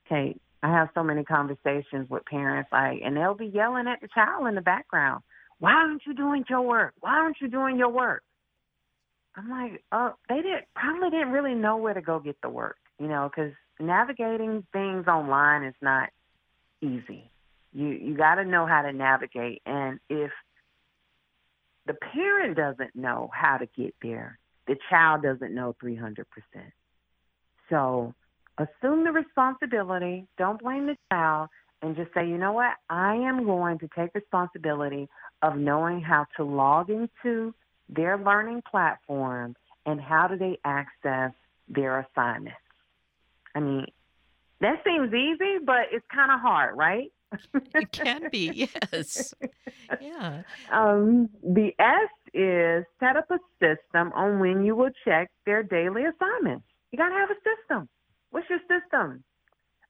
Okay, 0.05 0.35
I 0.61 0.71
have 0.71 0.89
so 0.93 1.03
many 1.03 1.23
conversations 1.23 2.09
with 2.09 2.25
parents 2.25 2.69
like 2.71 3.01
and 3.03 3.15
they'll 3.15 3.35
be 3.35 3.45
yelling 3.45 3.87
at 3.87 4.01
the 4.01 4.07
child 4.13 4.47
in 4.47 4.55
the 4.55 4.61
background. 4.61 5.23
Why 5.59 5.71
aren't 5.71 6.01
you 6.05 6.13
doing 6.13 6.43
your 6.49 6.61
work? 6.61 6.93
Why 6.99 7.11
aren't 7.11 7.37
you 7.39 7.47
doing 7.47 7.77
your 7.77 7.89
work? 7.89 8.23
I'm 9.37 9.49
like, 9.49 9.83
oh, 9.91 10.13
they 10.29 10.37
didn't 10.37 10.65
probably 10.75 11.09
didn't 11.09 11.31
really 11.31 11.53
know 11.53 11.77
where 11.77 11.93
to 11.93 12.01
go 12.01 12.19
get 12.19 12.37
the 12.41 12.49
work, 12.49 12.77
you 12.99 13.07
know, 13.07 13.29
because 13.29 13.53
navigating 13.79 14.65
things 14.71 15.07
online 15.07 15.63
is 15.63 15.75
not 15.81 16.09
easy. 16.81 17.29
You 17.73 17.87
you 17.87 18.15
got 18.15 18.35
to 18.35 18.45
know 18.45 18.65
how 18.65 18.81
to 18.81 18.93
navigate, 18.93 19.61
and 19.65 19.99
if 20.09 20.31
the 21.85 21.93
parent 21.93 22.57
doesn't 22.57 22.95
know 22.95 23.29
how 23.33 23.57
to 23.57 23.67
get 23.77 23.93
there, 24.01 24.39
the 24.67 24.75
child 24.89 25.21
doesn't 25.23 25.53
know 25.53 25.75
300%. 25.83 26.25
So 27.69 28.13
assume 28.57 29.03
the 29.03 29.11
responsibility. 29.11 30.27
Don't 30.37 30.59
blame 30.61 30.87
the 30.87 30.97
child, 31.11 31.49
and 31.81 31.95
just 31.95 32.13
say, 32.13 32.27
you 32.27 32.37
know 32.37 32.53
what? 32.53 32.73
I 32.89 33.15
am 33.15 33.45
going 33.45 33.79
to 33.79 33.89
take 33.95 34.15
responsibility 34.15 35.07
of 35.41 35.57
knowing 35.57 36.01
how 36.01 36.25
to 36.37 36.43
log 36.43 36.89
into 36.89 37.53
their 37.89 38.17
learning 38.17 38.63
platform 38.69 39.55
and 39.85 40.01
how 40.01 40.27
do 40.27 40.37
they 40.37 40.57
access 40.63 41.31
their 41.67 41.99
assignments. 41.99 42.57
I 43.55 43.59
mean, 43.61 43.85
that 44.61 44.83
seems 44.85 45.13
easy, 45.13 45.57
but 45.65 45.87
it's 45.91 46.05
kind 46.13 46.31
of 46.31 46.39
hard, 46.39 46.77
right? 46.77 47.11
it 47.53 47.91
can 47.91 48.29
be, 48.31 48.69
yes. 48.93 49.33
Yeah. 49.99 50.43
Um, 50.71 51.29
the 51.43 51.71
S 51.79 52.09
is 52.33 52.85
set 52.99 53.15
up 53.15 53.29
a 53.31 53.39
system 53.59 54.11
on 54.13 54.39
when 54.39 54.63
you 54.63 54.75
will 54.75 54.91
check 55.05 55.31
their 55.45 55.63
daily 55.63 56.03
assignments. 56.03 56.65
You 56.91 56.97
got 56.97 57.09
to 57.09 57.15
have 57.15 57.29
a 57.29 57.35
system. 57.35 57.89
What's 58.31 58.49
your 58.49 58.59
system? 58.59 59.23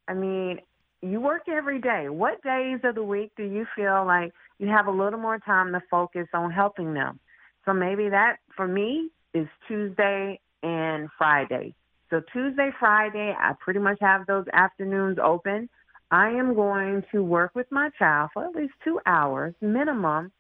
I 0.07 0.13
mean, 0.13 0.59
you 1.01 1.19
work 1.19 1.43
every 1.47 1.79
day. 1.79 2.09
What 2.09 2.41
days 2.43 2.79
of 2.83 2.95
the 2.95 3.03
week 3.03 3.31
do 3.35 3.43
you 3.43 3.65
feel 3.75 4.05
like 4.05 4.31
you 4.59 4.67
have 4.67 4.87
a 4.87 4.91
little 4.91 5.19
more 5.19 5.39
time 5.39 5.71
to 5.73 5.81
focus 5.89 6.27
on 6.33 6.51
helping 6.51 6.93
them? 6.93 7.19
So 7.65 7.73
maybe 7.73 8.09
that, 8.09 8.37
for 8.55 8.67
me, 8.67 9.09
is 9.33 9.47
Tuesday 9.67 10.39
and 10.63 11.09
Friday. 11.17 11.73
So 12.09 12.21
Tuesday, 12.31 12.69
Friday, 12.79 13.33
I 13.37 13.53
pretty 13.59 13.79
much 13.79 13.97
have 14.01 14.27
those 14.27 14.45
afternoons 14.53 15.17
open. 15.23 15.69
I 16.11 16.29
am 16.29 16.53
going 16.53 17.03
to 17.11 17.23
work 17.23 17.55
with 17.55 17.67
my 17.71 17.89
child 17.97 18.29
for 18.33 18.45
at 18.45 18.55
least 18.55 18.73
two 18.83 18.99
hours 19.05 19.55
minimum 19.59 20.31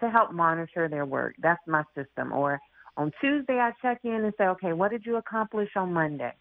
to 0.00 0.10
help 0.10 0.32
monitor 0.32 0.88
their 0.88 1.06
work. 1.06 1.34
That's 1.42 1.60
my 1.66 1.84
system. 1.94 2.32
Or 2.32 2.60
on 2.96 3.12
Tuesday, 3.20 3.58
I 3.58 3.72
check 3.80 4.00
in 4.04 4.24
and 4.24 4.32
say, 4.36 4.44
okay, 4.44 4.72
what 4.72 4.90
did 4.90 5.06
you 5.06 5.16
accomplish 5.16 5.70
on 5.74 5.92
Monday? 5.92 6.32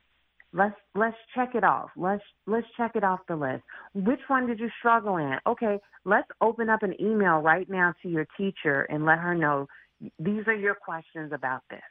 Let's 0.53 0.75
let's 0.93 1.17
check 1.33 1.53
it 1.53 1.65
off. 1.65 1.89
Let's 1.97 2.23
let's 2.47 2.67
check 2.77 2.91
it 2.95 3.03
off 3.03 3.19
the 3.27 3.35
list. 3.35 3.63
Which 3.93 4.21
one 4.27 4.47
did 4.47 4.59
you 4.59 4.69
struggle 4.79 5.17
in? 5.17 5.35
Okay, 5.45 5.79
let's 6.05 6.29
open 6.39 6.69
up 6.69 6.81
an 6.81 6.93
email 6.99 7.39
right 7.39 7.69
now 7.69 7.93
to 8.01 8.09
your 8.09 8.25
teacher 8.37 8.83
and 8.83 9.05
let 9.05 9.19
her 9.19 9.35
know 9.35 9.67
these 10.17 10.47
are 10.47 10.55
your 10.55 10.75
questions 10.75 11.33
about 11.33 11.63
this. 11.69 11.81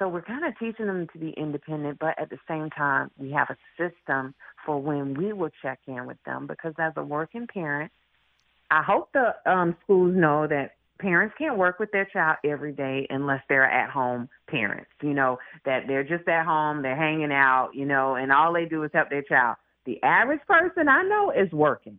So 0.00 0.08
we're 0.08 0.22
kind 0.22 0.46
of 0.46 0.58
teaching 0.58 0.86
them 0.86 1.06
to 1.12 1.18
be 1.18 1.34
independent, 1.36 1.98
but 1.98 2.18
at 2.18 2.30
the 2.30 2.38
same 2.48 2.70
time, 2.70 3.10
we 3.18 3.30
have 3.32 3.48
a 3.50 3.56
system 3.76 4.34
for 4.64 4.80
when 4.80 5.14
we 5.14 5.34
will 5.34 5.50
check 5.62 5.78
in 5.86 6.06
with 6.06 6.16
them. 6.24 6.46
Because 6.46 6.72
as 6.78 6.94
a 6.96 7.04
working 7.04 7.46
parent, 7.46 7.92
I 8.70 8.82
hope 8.82 9.10
the 9.12 9.34
um, 9.44 9.76
schools 9.84 10.16
know 10.16 10.46
that 10.46 10.76
parents 10.98 11.34
can't 11.36 11.58
work 11.58 11.78
with 11.78 11.90
their 11.92 12.06
child 12.06 12.38
every 12.44 12.72
day 12.72 13.06
unless 13.10 13.42
they're 13.48 13.70
at 13.70 13.90
home 13.90 14.30
parents, 14.48 14.90
you 15.02 15.12
know, 15.12 15.38
that 15.66 15.86
they're 15.86 16.04
just 16.04 16.26
at 16.28 16.46
home, 16.46 16.80
they're 16.82 16.96
hanging 16.96 17.32
out, 17.32 17.70
you 17.74 17.84
know, 17.84 18.14
and 18.14 18.32
all 18.32 18.54
they 18.54 18.64
do 18.64 18.82
is 18.84 18.90
help 18.94 19.10
their 19.10 19.22
child. 19.22 19.56
The 19.84 20.02
average 20.02 20.40
person 20.46 20.88
I 20.88 21.02
know 21.02 21.30
is 21.30 21.52
working. 21.52 21.98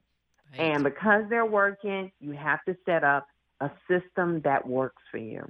Right. 0.57 0.71
And 0.71 0.83
because 0.83 1.23
they're 1.29 1.45
working, 1.45 2.11
you 2.19 2.31
have 2.31 2.63
to 2.65 2.75
set 2.85 3.03
up 3.03 3.27
a 3.59 3.69
system 3.87 4.41
that 4.41 4.67
works 4.67 5.01
for 5.11 5.17
you. 5.17 5.49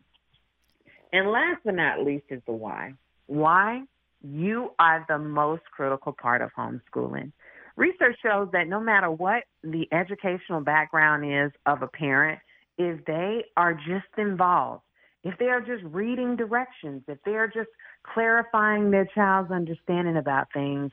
And 1.14 1.30
last 1.30 1.62
but 1.66 1.76
not 1.76 2.04
least 2.04 2.26
is 2.30 2.42
the 2.46 2.54
why. 2.54 2.94
Why? 3.28 3.84
You 4.24 4.72
are 4.80 5.06
the 5.08 5.18
most 5.18 5.64
critical 5.76 6.14
part 6.14 6.42
of 6.42 6.52
homeschooling. 6.58 7.32
Research 7.76 8.18
shows 8.22 8.50
that 8.54 8.68
no 8.68 8.80
matter 8.80 9.10
what 9.10 9.44
the 9.64 9.88
educational 9.92 10.62
background 10.62 11.26
is 11.26 11.52
of 11.66 11.82
a 11.82 11.88
parent, 11.88 12.40
if 12.78 13.04
they 13.06 13.46
are 13.58 13.74
just 13.74 14.08
involved, 14.18 14.84
if 15.24 15.38
they 15.38 15.46
are 15.46 15.62
just 15.62 15.84
reading 15.84 16.36
directions, 16.36 17.04
if 17.08 17.18
they 17.26 17.32
are 17.32 17.48
just 17.48 17.70
clarifying 18.04 18.92
their 18.92 19.06
child's 19.06 19.52
understanding 19.52 20.18
about 20.18 20.48
things, 20.54 20.92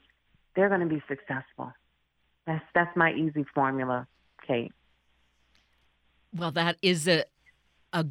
they're 0.55 0.69
going 0.69 0.81
to 0.81 0.87
be 0.87 1.03
successful. 1.09 1.73
That's 2.47 2.65
that's 2.75 2.97
my 2.97 3.13
easy 3.13 3.45
formula, 3.55 4.07
Kate. 4.47 4.73
Well, 6.35 6.51
that 6.53 6.77
is 6.83 7.07
a 7.07 7.25
a 7.93 8.07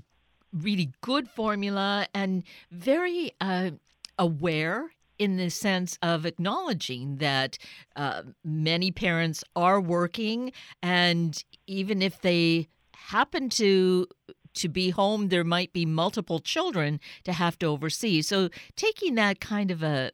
really 0.61 0.91
good 1.01 1.29
formula 1.29 2.07
and 2.13 2.43
very 2.71 3.31
uh, 3.41 3.71
aware 4.17 4.91
in 5.17 5.37
the 5.37 5.49
sense 5.49 5.97
of 6.01 6.25
acknowledging 6.25 7.17
that 7.17 7.57
uh, 7.95 8.21
many 8.43 8.91
parents 8.91 9.43
are 9.55 9.81
working, 9.81 10.51
and 10.83 11.43
even 11.65 12.01
if 12.01 12.21
they 12.21 12.67
happen 12.95 13.49
to 13.49 14.07
to 14.53 14.69
be 14.69 14.89
home, 14.89 15.29
there 15.29 15.43
might 15.43 15.71
be 15.71 15.85
multiple 15.85 16.39
children 16.39 16.99
to 17.23 17.31
have 17.33 17.59
to 17.59 17.67
oversee. 17.67 18.23
So 18.23 18.49
taking 18.75 19.13
that 19.15 19.39
kind 19.39 19.69
of 19.69 19.83
a, 19.83 20.11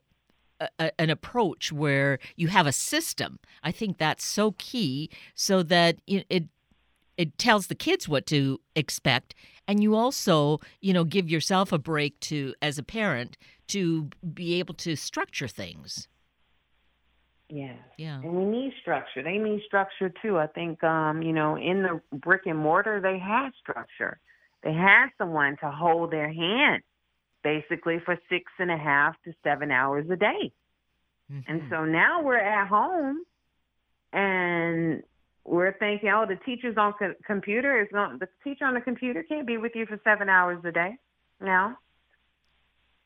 a, 0.79 0.91
an 0.99 1.09
approach 1.09 1.71
where 1.71 2.19
you 2.35 2.49
have 2.49 2.67
a 2.67 2.73
system, 2.73 3.39
I 3.63 3.71
think 3.71 3.97
that's 3.97 4.25
so 4.25 4.53
key, 4.57 5.09
so 5.33 5.63
that 5.63 5.99
it, 6.07 6.25
it 6.29 6.43
it 7.17 7.37
tells 7.37 7.67
the 7.67 7.75
kids 7.75 8.09
what 8.09 8.25
to 8.27 8.59
expect 8.75 9.35
and 9.67 9.81
you 9.81 9.95
also 9.95 10.59
you 10.81 10.93
know 10.93 11.03
give 11.03 11.29
yourself 11.29 11.71
a 11.71 11.77
break 11.77 12.19
to 12.19 12.53
as 12.61 12.77
a 12.77 12.83
parent 12.83 13.37
to 13.67 14.09
be 14.33 14.59
able 14.59 14.73
to 14.73 14.95
structure 14.95 15.47
things 15.47 16.07
yeah 17.49 17.75
Yeah. 17.97 18.15
And 18.15 18.33
we 18.33 18.45
need 18.45 18.73
structure. 18.81 19.21
They 19.21 19.37
need 19.37 19.61
structure 19.67 20.11
too. 20.21 20.37
I 20.39 20.47
think 20.47 20.83
um, 20.83 21.21
you 21.21 21.33
know, 21.33 21.55
in 21.55 21.83
the 21.83 22.01
brick 22.17 22.41
and 22.45 22.57
mortar 22.57 22.99
they 22.99 23.19
had 23.19 23.51
structure. 23.61 24.19
They 24.63 24.73
had 24.73 25.07
someone 25.17 25.57
to 25.57 25.69
hold 25.69 26.11
their 26.11 26.31
hand 26.31 26.83
basically 27.43 27.99
for 28.03 28.17
six 28.29 28.51
and 28.57 28.71
a 28.71 28.77
half 28.77 29.15
to 29.25 29.33
seven 29.43 29.71
hours 29.71 30.09
a 30.09 30.15
day. 30.15 30.51
Mm-hmm. 31.31 31.51
And 31.51 31.61
so 31.69 31.85
now 31.85 32.23
we're 32.23 32.37
at 32.37 32.67
home 32.67 33.23
and 34.11 35.03
we're 35.45 35.77
thinking, 35.77 36.09
oh, 36.09 36.25
the 36.27 36.37
teacher's 36.45 36.77
on 36.77 36.93
co- 36.97 37.15
computer 37.25 37.81
is 37.81 37.87
not 37.91 38.19
the 38.19 38.27
teacher 38.43 38.65
on 38.65 38.73
the 38.73 38.81
computer 38.81 39.23
can't 39.23 39.47
be 39.47 39.57
with 39.57 39.73
you 39.75 39.85
for 39.85 39.99
seven 40.03 40.29
hours 40.29 40.63
a 40.65 40.71
day. 40.71 40.97
Now, 41.41 41.77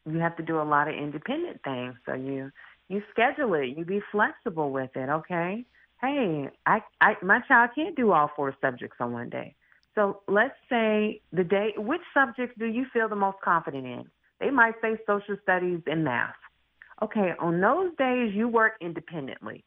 you 0.06 0.20
have 0.20 0.38
to 0.38 0.44
do 0.44 0.62
a 0.62 0.64
lot 0.64 0.88
of 0.88 0.96
independent 0.96 1.62
things. 1.64 1.96
So 2.06 2.14
you 2.14 2.52
you 2.90 3.02
schedule 3.12 3.54
it. 3.56 3.78
You 3.78 3.84
be 3.84 4.02
flexible 4.12 4.72
with 4.72 4.92
it. 4.96 5.10
Okay. 5.10 5.66
Hey, 6.00 6.48
I, 6.66 6.82
I, 7.02 7.16
my 7.24 7.40
child 7.48 7.72
can't 7.74 7.96
do 7.96 8.12
all 8.12 8.30
four 8.36 8.56
subjects 8.62 8.98
on 9.00 9.14
one 9.14 9.30
day. 9.30 9.56
So 9.96 10.22
let's 10.28 10.54
say 10.70 11.22
the 11.34 11.44
day, 11.44 11.74
which 11.76 12.02
subjects 12.14 12.56
do 12.60 12.66
you 12.66 12.86
feel 12.94 13.10
the 13.10 13.16
most 13.16 13.38
confident 13.44 13.86
in? 13.86 14.06
They 14.40 14.52
might 14.52 14.76
say 14.80 14.98
social 15.08 15.36
studies 15.42 15.82
and 15.88 16.04
math. 16.04 16.36
Okay, 17.02 17.32
on 17.40 17.60
those 17.60 17.92
days 17.98 18.34
you 18.34 18.48
work 18.48 18.74
independently, 18.80 19.64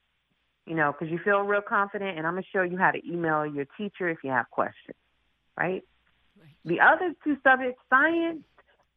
you 0.71 0.77
know, 0.77 0.93
because 0.93 1.11
you 1.11 1.19
feel 1.25 1.41
real 1.41 1.61
confident, 1.61 2.17
and 2.17 2.27
I'm 2.27 2.35
gonna 2.35 2.47
show 2.53 2.63
you 2.63 2.79
how 2.79 2.93
to 2.93 3.01
email 3.05 3.45
your 3.45 3.67
teacher 3.77 4.09
if 4.09 4.19
you 4.23 4.31
have 4.31 4.49
questions, 4.51 4.97
right? 5.59 5.83
right. 6.39 6.55
The 6.65 6.79
other 6.81 7.13
two 7.25 7.37
subjects, 7.43 7.83
science 7.91 8.45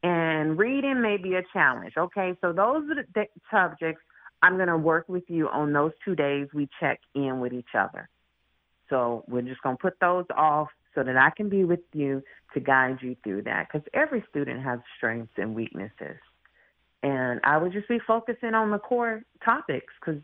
and 0.04 0.58
reading, 0.58 1.02
may 1.02 1.18
be 1.18 1.34
a 1.34 1.42
challenge. 1.52 1.94
Okay, 1.98 2.38
so 2.42 2.54
those 2.54 2.84
are 2.92 3.04
the 3.16 3.26
subjects 3.52 4.04
I'm 4.44 4.58
going 4.58 4.68
to 4.68 4.78
work 4.78 5.08
with 5.08 5.24
you 5.30 5.48
on 5.48 5.72
those 5.72 5.94
two 6.04 6.16
days 6.16 6.48
we 6.54 6.68
check 6.80 7.00
in 7.16 7.40
with 7.40 7.54
each 7.54 7.74
other. 7.74 8.10
So 8.90 9.24
we're 9.28 9.42
just 9.42 9.62
going 9.62 9.78
to 9.78 9.82
put 9.82 9.98
those 10.02 10.26
off 10.36 10.68
so 10.94 11.02
that 11.02 11.16
I 11.16 11.30
can 11.36 11.48
be 11.48 11.64
with 11.64 11.80
you 11.94 12.22
to 12.54 12.60
guide 12.60 12.98
you 13.02 13.16
through 13.24 13.44
that 13.44 13.70
because 13.72 13.88
every 13.94 14.24
student 14.30 14.62
has 14.62 14.80
strengths 14.98 15.34
and 15.38 15.56
weaknesses. 15.56 16.20
And 17.02 17.40
I 17.44 17.58
would 17.58 17.72
just 17.72 17.88
be 17.88 18.00
focusing 18.06 18.54
on 18.54 18.70
the 18.70 18.80
core 18.80 19.24
topics 19.44 19.94
because, 20.00 20.22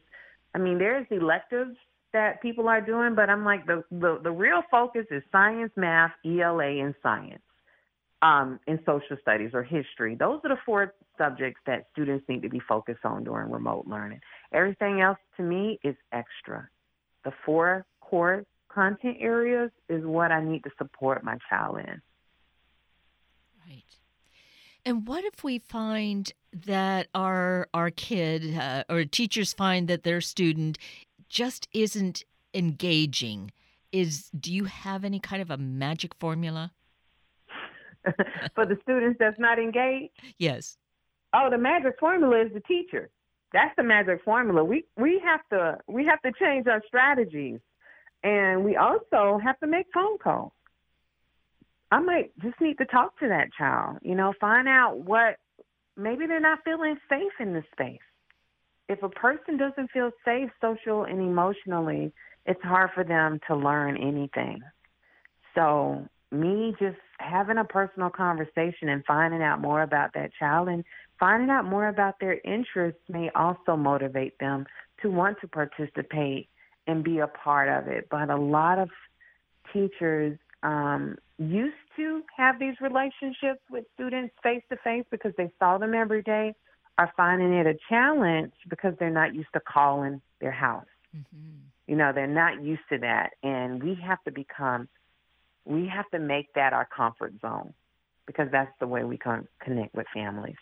I 0.54 0.58
mean, 0.58 0.78
there's 0.78 1.06
electives 1.12 1.76
that 2.14 2.42
people 2.42 2.68
are 2.68 2.82
doing, 2.82 3.16
but 3.16 3.30
I'm 3.30 3.46
like, 3.46 3.66
the, 3.68 3.84
the, 3.92 4.20
the 4.24 4.32
real 4.32 4.64
focus 4.72 5.06
is 5.12 5.22
science, 5.32 5.72
math, 5.76 6.12
ELA, 6.26 6.84
and 6.84 6.96
science 7.04 7.42
um, 8.22 8.60
in 8.68 8.80
social 8.86 9.18
studies 9.22 9.52
or 9.54 9.64
history. 9.64 10.16
Those 10.16 10.40
are 10.44 10.50
the 10.50 10.62
four 10.66 10.94
subjects 11.18 11.62
that 11.68 11.86
students 11.92 12.26
need 12.28 12.42
to 12.42 12.50
be 12.50 12.62
focused 12.68 13.06
on 13.06 13.24
during 13.24 13.52
remote 13.52 13.86
learning. 13.88 14.22
Everything 14.52 15.02
else 15.02 15.20
to 15.38 15.44
me 15.44 15.80
is 15.84 15.96
extra. 16.12 16.68
The 17.24 17.32
four 17.46 17.86
core 18.02 18.46
content 18.70 19.18
areas 19.20 19.72
is 19.88 20.04
what 20.06 20.32
I 20.32 20.44
need 20.44 20.64
to 20.64 20.72
support 20.78 21.24
my 21.24 21.38
child 21.50 21.80
in. 21.80 22.02
Right. 23.68 23.84
And 24.86 25.08
what 25.08 25.24
if 25.26 25.44
we 25.44 25.60
find 25.60 26.32
that 26.66 27.08
our 27.14 27.68
our 27.74 27.92
kid 27.92 28.58
uh, 28.58 28.84
or 28.90 29.06
teachers 29.06 29.54
find 29.54 29.88
that 29.88 30.04
their 30.04 30.22
student 30.22 30.78
just 31.28 31.68
isn't 31.74 32.24
engaging? 32.54 33.52
Is 33.92 34.30
do 34.40 34.54
you 34.54 34.66
have 34.66 35.04
any 35.04 35.20
kind 35.20 35.42
of 35.42 35.50
a 35.50 35.58
magic 35.58 36.14
formula? 36.16 36.72
for 38.56 38.66
the 38.66 38.78
students 38.82 39.18
that's 39.20 39.40
not 39.40 39.60
engaged? 39.60 40.14
Yes. 40.38 40.78
Oh, 41.34 41.50
the 41.52 41.58
magic 41.58 41.96
formula 42.00 42.42
is 42.46 42.54
the 42.54 42.62
teacher. 42.62 43.10
That's 43.54 43.76
the 43.78 43.84
magic 43.84 44.24
formula. 44.24 44.64
We 44.64 44.86
we 44.98 45.22
have 45.24 45.42
to 45.52 45.80
we 45.88 46.06
have 46.06 46.22
to 46.22 46.32
change 46.40 46.68
our 46.68 46.82
strategies, 46.88 47.60
and 48.24 48.64
we 48.64 48.76
also 48.76 49.40
have 49.44 49.60
to 49.60 49.68
make 49.68 49.88
phone 49.94 50.18
calls. 50.18 50.52
I 51.92 52.00
might 52.00 52.32
just 52.42 52.60
need 52.62 52.78
to 52.78 52.86
talk 52.86 53.18
to 53.20 53.28
that 53.28 53.50
child. 53.58 53.98
You 54.04 54.16
know, 54.16 54.34
find 54.40 54.68
out 54.68 55.00
what 55.00 55.38
maybe 56.00 56.26
they're 56.26 56.40
not 56.40 56.60
feeling 56.64 56.98
safe 57.10 57.34
in 57.40 57.54
the 57.54 57.64
space. 57.72 58.00
If 58.88 59.04
a 59.04 59.10
person 59.10 59.58
doesn't 59.58 59.92
feel 59.92 60.12
safe 60.26 60.50
social 60.62 61.04
and 61.04 61.20
emotionally, 61.20 62.12
it's 62.46 62.62
hard 62.64 62.90
for 62.96 63.04
them 63.04 63.40
to 63.48 63.56
learn 63.56 63.98
anything. 63.98 64.62
So 65.54 66.08
me 66.32 66.76
just 66.80 66.98
having 67.20 67.58
a 67.58 67.66
personal 67.66 68.10
conversation 68.10 68.90
and 68.90 69.04
finding 69.06 69.42
out 69.42 69.62
more 69.62 69.82
about 69.84 70.14
that 70.14 70.32
child 70.40 70.70
and 70.70 70.84
finding 71.20 71.50
out 71.50 71.66
more 71.66 71.88
about 71.88 72.16
their 72.20 72.40
interests 72.44 73.02
may 73.10 73.30
also 73.36 73.76
motivate 73.76 74.38
them 74.40 74.66
to 75.02 75.10
want 75.10 75.38
to 75.42 75.48
participate 75.48 76.48
and 76.88 77.04
be 77.04 77.20
a 77.20 77.28
part 77.28 77.70
of 77.70 77.92
it. 77.92 78.08
But 78.10 78.30
a 78.30 78.38
lot 78.38 78.80
of 78.80 78.90
teachers 79.74 80.38
um, 80.64 81.18
used 81.38 81.76
to 82.00 82.24
have 82.38 82.60
these 82.60 82.76
relationships 82.80 83.62
with 83.70 83.84
students 83.94 84.34
face 84.42 84.64
to 84.70 84.78
face 84.84 85.04
because 85.12 85.34
they 85.38 85.52
saw 85.60 85.78
them 85.78 85.94
every 85.94 86.22
day 86.24 86.54
are 86.98 87.12
finding 87.16 87.54
it 87.54 87.68
a 87.68 87.76
challenge 87.90 88.52
because 88.70 88.94
they're 89.00 89.10
not 89.10 89.36
used 89.36 89.50
to 89.54 89.60
calling 89.60 90.22
their 90.42 90.52
house. 90.52 90.86
Mm-hmm. 91.16 91.58
You 91.88 91.96
know, 91.96 92.12
they're 92.14 92.28
not 92.28 92.64
used 92.64 92.82
to 92.92 93.00
that. 93.00 93.32
And 93.44 93.84
we 93.84 93.98
have 94.06 94.24
to 94.24 94.32
become 94.32 94.88
we 95.66 95.88
have 95.88 96.10
to 96.12 96.20
make 96.20 96.54
that 96.56 96.74
our 96.74 96.88
comfort 96.96 97.34
zone 97.42 97.74
because 98.26 98.48
that's 98.52 98.72
the 98.80 98.88
way 98.88 99.04
we 99.04 99.18
can 99.18 99.48
connect 99.62 99.94
with 99.94 100.08
families. 100.14 100.56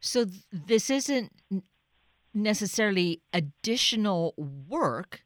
So 0.00 0.24
th- 0.24 0.42
this 0.52 0.90
isn't 0.90 1.32
necessarily 2.34 3.22
additional 3.32 4.34
work. 4.68 5.22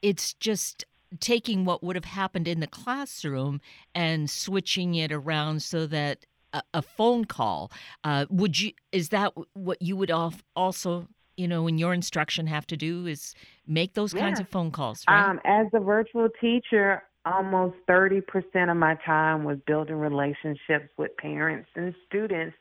It's 0.00 0.32
just 0.34 0.84
taking 1.20 1.64
what 1.64 1.82
would 1.82 1.96
have 1.96 2.04
happened 2.04 2.48
in 2.48 2.60
the 2.60 2.66
classroom 2.66 3.60
and 3.94 4.30
switching 4.30 4.94
it 4.94 5.12
around 5.12 5.62
so 5.62 5.86
that 5.86 6.26
a, 6.52 6.62
a 6.74 6.82
phone 6.82 7.24
call 7.24 7.70
uh, 8.04 8.26
would 8.30 8.58
you 8.60 8.72
is 8.92 9.10
that 9.10 9.32
what 9.54 9.80
you 9.80 9.96
would 9.96 10.10
also 10.56 11.08
you 11.36 11.48
know 11.48 11.66
in 11.66 11.78
your 11.78 11.94
instruction 11.94 12.46
have 12.46 12.66
to 12.66 12.76
do 12.76 13.06
is 13.06 13.34
make 13.66 13.94
those 13.94 14.12
kinds 14.12 14.38
of 14.38 14.48
phone 14.48 14.70
calls 14.70 15.04
right? 15.08 15.30
um, 15.30 15.40
as 15.44 15.66
a 15.72 15.80
virtual 15.80 16.28
teacher 16.40 17.02
almost 17.24 17.76
30% 17.88 18.22
of 18.70 18.76
my 18.76 18.96
time 19.06 19.44
was 19.44 19.58
building 19.66 19.96
relationships 19.96 20.88
with 20.96 21.16
parents 21.16 21.68
and 21.76 21.94
students 22.06 22.56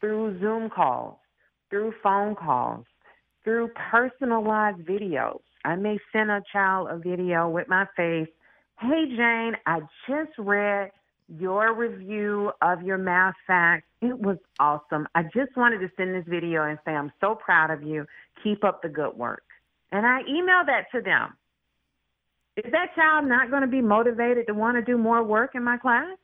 through 0.00 0.38
Zoom 0.40 0.70
calls, 0.70 1.16
through 1.70 1.92
phone 2.02 2.34
calls, 2.34 2.84
through 3.44 3.68
personalized 3.90 4.78
videos. 4.78 5.40
I 5.66 5.74
may 5.74 5.98
send 6.12 6.30
a 6.30 6.40
child 6.52 6.88
a 6.90 6.96
video 6.96 7.48
with 7.48 7.66
my 7.68 7.86
face. 7.96 8.28
Hey, 8.78 9.04
Jane, 9.16 9.56
I 9.66 9.80
just 10.08 10.30
read 10.38 10.92
your 11.28 11.74
review 11.74 12.52
of 12.62 12.82
your 12.82 12.98
math 12.98 13.34
facts. 13.48 13.86
It 14.00 14.16
was 14.16 14.36
awesome. 14.60 15.08
I 15.16 15.24
just 15.24 15.56
wanted 15.56 15.80
to 15.80 15.90
send 15.96 16.14
this 16.14 16.24
video 16.28 16.62
and 16.62 16.78
say, 16.84 16.92
I'm 16.92 17.10
so 17.20 17.34
proud 17.34 17.70
of 17.72 17.82
you. 17.82 18.06
Keep 18.44 18.62
up 18.62 18.80
the 18.80 18.88
good 18.88 19.16
work. 19.16 19.42
And 19.90 20.06
I 20.06 20.20
email 20.28 20.62
that 20.66 20.84
to 20.92 21.00
them. 21.00 21.34
Is 22.56 22.70
that 22.70 22.94
child 22.94 23.26
not 23.26 23.50
going 23.50 23.62
to 23.62 23.68
be 23.68 23.80
motivated 23.80 24.46
to 24.46 24.54
want 24.54 24.76
to 24.76 24.82
do 24.82 24.96
more 24.96 25.24
work 25.24 25.56
in 25.56 25.64
my 25.64 25.78
class? 25.78 26.16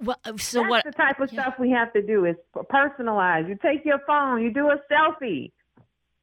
Well, 0.00 0.18
uh, 0.24 0.36
so 0.36 0.60
That's 0.60 0.70
what? 0.70 0.84
the 0.84 0.92
type 0.92 1.18
of 1.18 1.32
yeah. 1.32 1.42
stuff 1.42 1.54
we 1.58 1.70
have 1.70 1.94
to 1.94 2.02
do 2.02 2.26
is 2.26 2.36
personalize. 2.54 3.48
You 3.48 3.56
take 3.62 3.86
your 3.86 4.00
phone, 4.06 4.42
you 4.42 4.52
do 4.52 4.68
a 4.68 4.76
selfie. 4.92 5.50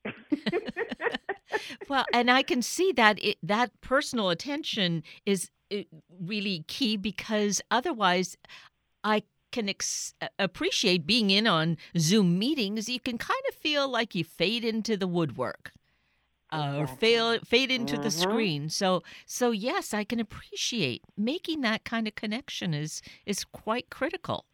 well, 1.90 2.06
and 2.14 2.30
I 2.30 2.44
can 2.44 2.62
see 2.62 2.92
that 2.94 3.24
it, 3.24 3.38
that 3.44 3.72
personal 3.82 4.30
attention 4.30 5.04
is 5.26 5.50
uh, 5.74 5.78
really 6.20 6.64
key 6.68 6.98
because 6.98 7.62
otherwise, 7.72 8.38
I 9.04 9.24
can 9.52 9.70
ex- 9.70 10.14
appreciate 10.40 11.06
being 11.06 11.30
in 11.30 11.48
on 11.48 11.78
Zoom 11.98 12.38
meetings. 12.40 12.90
You 12.90 13.00
can 13.00 13.18
kind 13.18 13.42
of 13.50 13.56
feel 13.56 13.88
like 13.88 14.16
you 14.16 14.24
fade 14.24 14.66
into 14.66 14.98
the 14.98 15.08
woodwork. 15.08 15.72
Uh, 16.52 16.76
or 16.78 16.88
fail, 16.88 17.40
fade 17.40 17.72
into 17.72 17.98
the 17.98 18.10
Mhm. 18.10 18.12
screen. 18.12 18.70
So, 18.70 19.04
so 19.26 19.52
yes, 19.52 19.94
I 19.94 20.04
can 20.06 20.20
appreciate 20.20 21.02
making 21.18 21.62
that 21.62 21.84
kind 21.84 22.08
of 22.08 22.16
connection 22.16 22.74
is 22.74 23.02
is 23.26 23.44
quite 23.44 23.90
critical. 23.90 24.46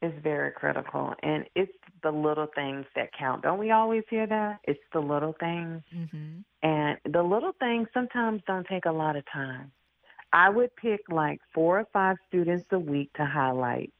It's 0.00 0.18
very 0.22 0.50
critical. 0.50 1.14
And 1.22 1.46
it's 1.54 1.72
the 2.02 2.10
little 2.10 2.48
things 2.54 2.86
that 2.96 3.10
count. 3.18 3.42
Don't 3.42 3.58
we 3.58 3.70
always 3.70 4.04
hear 4.10 4.26
that? 4.26 4.58
It's 4.64 4.80
the 4.92 5.00
little 5.00 5.34
things. 5.38 5.82
hmm 5.92 6.40
And 6.62 6.98
the 7.04 7.22
little 7.22 7.52
things 7.58 7.88
sometimes 7.94 8.42
don't 8.46 8.66
take 8.66 8.84
a 8.86 8.92
lot 8.92 9.16
of 9.16 9.24
time. 9.32 9.72
I 10.32 10.48
would 10.48 10.74
pick 10.76 11.00
like 11.10 11.40
four 11.54 11.80
or 11.80 11.86
five 11.92 12.16
students 12.28 12.66
a 12.72 12.78
week 12.78 13.12
to 13.14 13.26
highlight, 13.26 13.92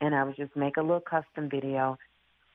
and 0.00 0.14
I 0.14 0.22
would 0.24 0.36
just 0.36 0.54
make 0.54 0.76
a 0.76 0.82
little 0.82 1.00
custom 1.00 1.48
video, 1.50 1.98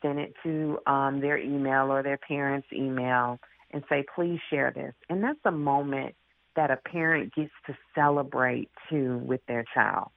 send 0.01 0.19
it 0.19 0.33
to 0.43 0.79
um, 0.87 1.19
their 1.19 1.37
email 1.37 1.91
or 1.91 2.01
their 2.01 2.17
parents' 2.17 2.67
email, 2.71 3.39
and 3.71 3.83
say, 3.89 4.05
please 4.15 4.39
share 4.49 4.71
this. 4.71 4.93
And 5.09 5.21
that's 5.23 5.39
a 5.45 5.51
moment 5.51 6.15
that 6.55 6.71
a 6.71 6.77
parent 6.77 7.33
gets 7.35 7.51
to 7.67 7.77
celebrate 7.93 8.69
too 8.89 9.17
with 9.25 9.41
their 9.47 9.65
child. 9.73 10.09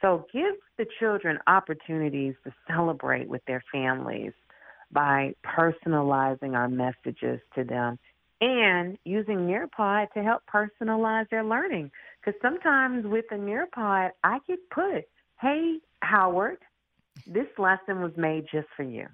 So 0.00 0.26
give 0.32 0.54
the 0.76 0.86
children 0.98 1.38
opportunities 1.46 2.34
to 2.44 2.52
celebrate 2.68 3.28
with 3.28 3.44
their 3.46 3.62
families 3.72 4.32
by 4.92 5.34
personalizing 5.44 6.54
our 6.54 6.68
messages 6.68 7.40
to 7.54 7.64
them 7.64 7.98
and 8.40 8.96
using 9.04 9.38
Nearpod 9.38 10.12
to 10.12 10.22
help 10.22 10.42
personalize 10.52 11.28
their 11.30 11.44
learning. 11.44 11.90
Because 12.20 12.40
sometimes 12.40 13.04
with 13.04 13.24
the 13.30 13.36
Nearpod, 13.36 14.10
I 14.22 14.38
could 14.46 14.70
put, 14.70 15.08
hey, 15.40 15.78
Howard, 16.00 16.58
this 17.26 17.48
lesson 17.58 18.00
was 18.00 18.12
made 18.16 18.46
just 18.52 18.68
for 18.76 18.84
you. 18.84 19.06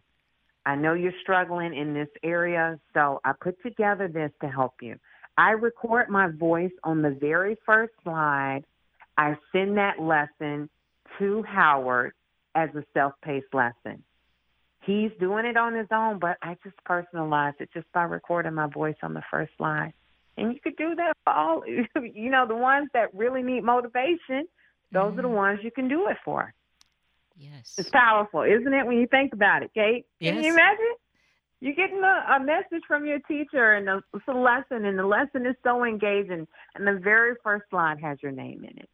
I 0.67 0.77
know 0.77 0.95
you're 0.95 1.13
struggling 1.23 1.75
in 1.75 1.95
this 1.95 2.09
area, 2.23 2.79
so 2.93 3.21
I 3.25 3.33
put 3.39 3.63
together 3.63 4.09
this 4.09 4.31
to 4.41 4.49
help 4.49 4.75
you. 4.81 4.99
I 5.37 5.51
record 5.51 6.09
my 6.09 6.29
voice 6.29 6.73
on 6.85 7.03
the 7.03 7.11
very 7.11 7.57
first 7.67 7.93
slide. 8.03 8.63
I 9.17 9.37
send 9.53 9.77
that 9.79 10.01
lesson 10.01 10.69
to 11.19 11.43
Howard 11.45 12.13
as 12.55 12.71
a 12.75 12.85
self 12.93 13.13
paced 13.23 13.53
lesson. 13.53 14.03
He's 14.83 15.11
doing 15.19 15.47
it 15.47 15.57
on 15.57 15.75
his 15.75 15.87
own, 15.93 16.19
but 16.19 16.37
I 16.43 16.57
just 16.63 16.77
personalized 16.85 17.57
it 17.61 17.71
just 17.73 17.91
by 17.93 18.03
recording 18.03 18.55
my 18.55 18.67
voice 18.67 18.97
on 19.03 19.15
the 19.15 19.23
first 19.31 19.53
slide. 19.57 19.93
And 20.37 20.53
you 20.53 20.61
could 20.63 20.77
do 20.77 20.95
that 20.97 21.13
for 21.25 21.33
all, 21.33 21.63
you 21.67 22.31
know, 22.31 22.47
the 22.47 22.57
ones 22.57 22.89
that 22.93 23.15
really 23.15 23.43
need 23.43 23.65
motivation. 23.65 24.47
Those 24.93 25.19
are 25.19 25.23
the 25.23 25.29
Mhm. 25.29 25.35
ones 25.35 25.61
you 25.63 25.71
can 25.71 25.89
do 25.89 26.09
it 26.09 26.19
for. 26.25 26.53
Yes. 27.37 27.75
It's 27.79 27.89
powerful, 27.91 28.43
isn't 28.43 28.73
it, 28.73 28.87
when 28.87 28.99
you 28.99 29.07
think 29.07 29.33
about 29.33 29.63
it, 29.63 29.73
Kate? 29.75 30.07
Yes. 30.21 30.35
Can 30.35 30.45
you 30.45 30.53
imagine? 30.53 30.95
You're 31.61 31.75
getting 31.75 32.03
a, 32.03 32.37
a 32.37 32.41
message 32.41 32.83
from 32.87 33.07
your 33.07 33.21
teacher 33.21 33.75
and 33.75 33.89
a, 33.89 34.03
it's 34.13 34.29
a 34.29 34.33
lesson, 34.33 34.85
and 34.85 34.99
the 34.99 35.07
lesson 35.07 35.47
is 35.47 35.57
so 35.65 35.85
engaging, 35.85 36.47
and 36.75 36.87
the 36.87 37.01
very 37.03 37.35
first 37.43 37.65
slide 37.71 37.99
has 38.01 38.19
your 38.23 38.33
name 38.33 38.65
in 38.65 38.77
it. 38.79 38.89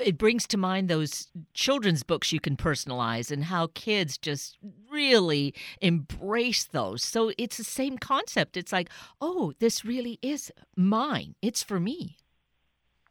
It 0.00 0.18
brings 0.18 0.46
to 0.48 0.56
mind 0.56 0.88
those 0.88 1.28
children's 1.54 2.02
books 2.02 2.32
you 2.32 2.40
can 2.40 2.56
personalize 2.56 3.30
and 3.30 3.44
how 3.44 3.68
kids 3.74 4.18
just 4.18 4.58
really 4.90 5.54
embrace 5.80 6.64
those. 6.64 7.02
So 7.02 7.32
it's 7.38 7.56
the 7.56 7.64
same 7.64 7.98
concept. 7.98 8.56
It's 8.56 8.72
like, 8.72 8.90
oh, 9.20 9.52
this 9.58 9.84
really 9.84 10.18
is 10.22 10.52
mine. 10.76 11.34
It's 11.42 11.62
for 11.62 11.80
me. 11.80 12.18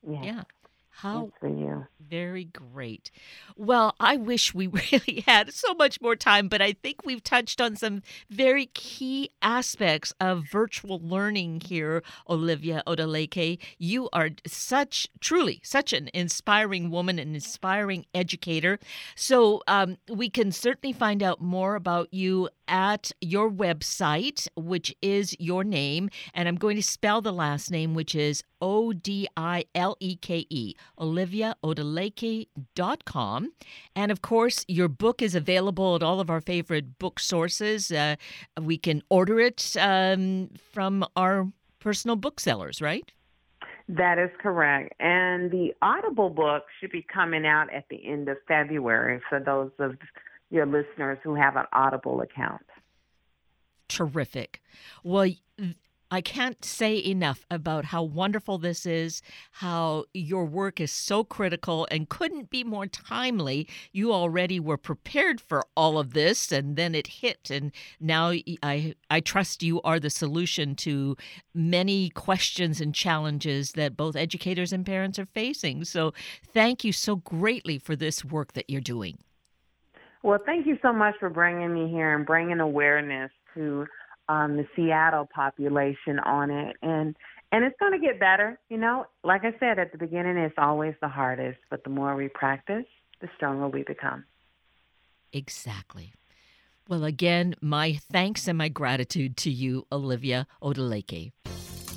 Yeah. 0.08 0.24
Yeah. 0.24 0.44
How 0.92 1.32
for 1.40 1.48
you. 1.48 1.88
very 2.10 2.44
great. 2.46 3.10
Well, 3.56 3.96
I 4.00 4.18
wish 4.18 4.54
we 4.54 4.68
really 4.92 5.24
had 5.26 5.54
so 5.54 5.74
much 5.74 6.02
more 6.02 6.16
time, 6.16 6.48
but 6.50 6.62
I 6.62 6.74
think 6.74 7.06
we've 7.06 7.24
touched 7.24 7.62
on 7.62 7.76
some 7.76 8.02
very 8.30 8.66
key 8.68 9.30
aspects 9.42 10.14
of 10.20 10.44
virtual 10.52 11.00
learning 11.02 11.62
here, 11.62 12.04
Olivia 12.30 12.84
Odileke. 12.86 13.60
You 13.78 14.10
are 14.12 14.32
such, 14.46 15.08
truly, 15.22 15.62
such 15.64 15.94
an 15.94 16.10
inspiring 16.14 16.90
woman, 16.90 17.18
an 17.18 17.34
inspiring 17.34 18.06
educator. 18.14 18.78
So 19.16 19.62
um, 19.68 19.98
we 20.10 20.30
can 20.30 20.52
certainly 20.52 20.94
find 20.94 21.24
out 21.24 21.42
more 21.42 21.76
about 21.76 22.14
you 22.14 22.50
at 22.68 23.12
your 23.20 23.50
website, 23.50 24.48
which 24.56 24.96
is 25.02 25.36
your 25.40 25.64
name. 25.64 26.10
And 26.34 26.48
I'm 26.48 26.56
going 26.56 26.76
to 26.76 26.84
spell 26.84 27.22
the 27.22 27.34
last 27.34 27.72
name, 27.72 27.94
which 27.94 28.16
is 28.16 28.44
O 28.62 28.94
D 28.94 29.28
I 29.36 29.66
L 29.74 29.98
E 30.00 30.16
K 30.16 30.46
E, 30.50 30.76
oliviaodileke.com. 31.00 33.52
And 33.96 34.12
of 34.12 34.22
course, 34.22 34.66
your 34.68 34.88
book 34.88 35.22
is 35.22 35.36
available 35.36 35.96
at 35.96 36.04
all 36.04 36.20
of 36.20 36.30
our 36.30 36.42
favorite 36.42 37.00
book 37.00 37.20
sources. 37.20 37.92
Uh, 37.92 38.16
we 38.62 38.78
can 38.78 39.02
order 39.10 39.40
it 39.40 39.76
um, 39.80 40.50
from 40.72 41.06
our 41.16 41.48
personal 41.80 42.16
booksellers, 42.16 42.82
right? 42.82 43.12
That 43.88 44.20
is 44.20 44.30
correct. 44.40 44.94
And 45.00 45.50
the 45.50 45.74
Audible 45.82 46.30
book 46.30 46.66
should 46.80 46.92
be 46.92 47.02
coming 47.02 47.46
out 47.46 47.74
at 47.74 47.86
the 47.90 48.08
end 48.08 48.30
of 48.30 48.38
February 48.48 49.20
for 49.30 49.40
those 49.40 49.72
of 49.80 49.98
your 50.52 50.66
listeners 50.66 51.18
who 51.24 51.36
have 51.36 51.56
an 51.56 51.66
Audible 51.74 52.22
account. 52.22 52.62
terrific. 53.88 54.62
Well, 55.04 55.32
I 56.12 56.22
can't 56.22 56.66
say 56.66 57.04
enough 57.04 57.46
about 57.52 57.86
how 57.86 58.04
wonderful 58.04 58.58
this 58.58 58.86
is, 58.86 59.22
how 59.52 60.06
your 60.14 60.46
work 60.46 60.80
is 60.80 60.92
so 60.92 61.24
critical 61.24 61.88
and 61.92 62.10
couldn't 62.10 62.50
be 62.50 62.64
more 62.64 62.88
timely. 62.88 63.68
You 63.92 64.12
already 64.12 64.60
were 64.60 64.78
prepared 64.78 65.40
for 65.40 65.66
all 65.76 66.00
of 66.00 66.14
this 66.14 66.52
and 66.52 66.76
then 66.76 66.96
it 66.96 67.08
hit 67.08 67.52
and 67.52 67.72
now 68.00 68.34
I 68.64 68.96
I 69.10 69.20
trust 69.20 69.62
you 69.62 69.82
are 69.84 70.00
the 70.00 70.10
solution 70.10 70.76
to 70.78 71.16
many 71.54 72.10
questions 72.10 72.82
and 72.82 72.94
challenges 72.96 73.74
that 73.74 73.96
both 73.96 74.16
educators 74.16 74.74
and 74.74 74.86
parents 74.86 75.20
are 75.20 75.28
facing. 75.28 75.84
So, 75.84 76.14
thank 76.54 76.84
you 76.84 76.92
so 76.92 77.18
greatly 77.18 77.78
for 77.78 77.96
this 77.96 78.26
work 78.26 78.54
that 78.54 78.70
you're 78.70 78.82
doing. 78.82 79.20
Well, 80.24 80.40
thank 80.46 80.66
you 80.66 80.78
so 80.82 80.92
much 80.92 81.16
for 81.20 81.30
bringing 81.30 81.74
me 81.74 81.90
here 81.90 82.16
and 82.16 82.26
bringing 82.26 82.60
awareness 82.60 83.32
to 83.54 83.86
um, 84.30 84.56
the 84.56 84.68
Seattle 84.76 85.28
population 85.34 86.20
on 86.20 86.52
it. 86.52 86.78
And 86.82 87.18
and 87.52 87.66
it's 87.66 87.76
going 87.80 87.92
to 87.92 88.00
get 88.00 88.20
better. 88.20 88.60
You 88.70 88.78
know, 88.78 89.08
like 89.24 89.44
I 89.44 89.54
said 89.60 89.80
at 89.80 89.92
the 89.92 89.98
beginning, 89.98 90.38
it's 90.38 90.56
always 90.58 90.94
the 91.02 91.08
hardest, 91.10 91.58
but 91.70 91.84
the 91.84 91.90
more 91.90 92.16
we 92.16 92.30
practice, 92.30 92.86
the 93.22 93.28
stronger 93.36 93.68
we 93.68 93.84
become. 93.84 94.24
Exactly. 95.34 96.14
Well, 96.88 97.04
again, 97.04 97.56
my 97.60 98.00
thanks 98.12 98.48
and 98.48 98.58
my 98.58 98.70
gratitude 98.70 99.36
to 99.38 99.52
you, 99.52 99.86
Olivia 99.92 100.48
Odileke. 100.62 101.32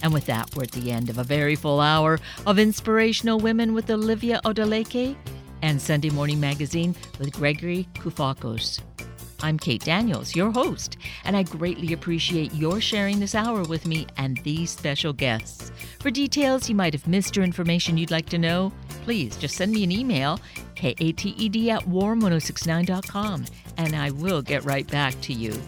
And 0.02 0.12
with 0.12 0.26
that, 0.26 0.54
we're 0.56 0.64
at 0.64 0.72
the 0.72 0.90
end 0.90 1.10
of 1.10 1.18
a 1.18 1.24
very 1.24 1.54
full 1.54 1.80
hour 1.80 2.18
of 2.46 2.58
Inspirational 2.58 3.38
Women 3.38 3.72
with 3.72 3.90
Olivia 3.90 4.40
Odileke 4.44 5.16
and 5.62 5.80
Sunday 5.80 6.10
Morning 6.10 6.40
Magazine 6.40 6.94
with 7.18 7.32
Gregory 7.32 7.88
Kufakos. 7.94 8.82
I'm 9.42 9.59
Kate 9.59 9.85
Daniels, 9.85 10.37
your 10.37 10.52
host, 10.52 10.98
and 11.24 11.37
I 11.37 11.42
greatly 11.42 11.92
appreciate 11.92 12.55
your 12.55 12.81
sharing 12.81 13.18
this 13.18 13.35
hour 13.35 13.64
with 13.64 13.87
me 13.87 14.07
and 14.16 14.38
these 14.38 14.70
special 14.70 15.12
guests. 15.12 15.72
For 15.98 16.11
details 16.11 16.68
you 16.68 16.76
might 16.76 16.94
have 16.94 17.09
missed 17.09 17.37
or 17.37 17.42
information 17.42 17.98
you'd 17.98 18.12
like 18.12 18.28
to 18.31 18.38
know, 18.38 18.72
please 19.05 19.37
just 19.37 19.57
send 19.57 19.72
me 19.72 19.83
an 19.83 19.90
email, 19.90 20.38
kated 20.76 21.18
at 21.70 21.83
warm1069.com, 21.83 23.44
and 23.78 23.96
I 23.96 24.11
will 24.11 24.42
get 24.42 24.64
right 24.64 24.87
back 24.87 25.20
to 25.22 25.33
you. 25.33 25.61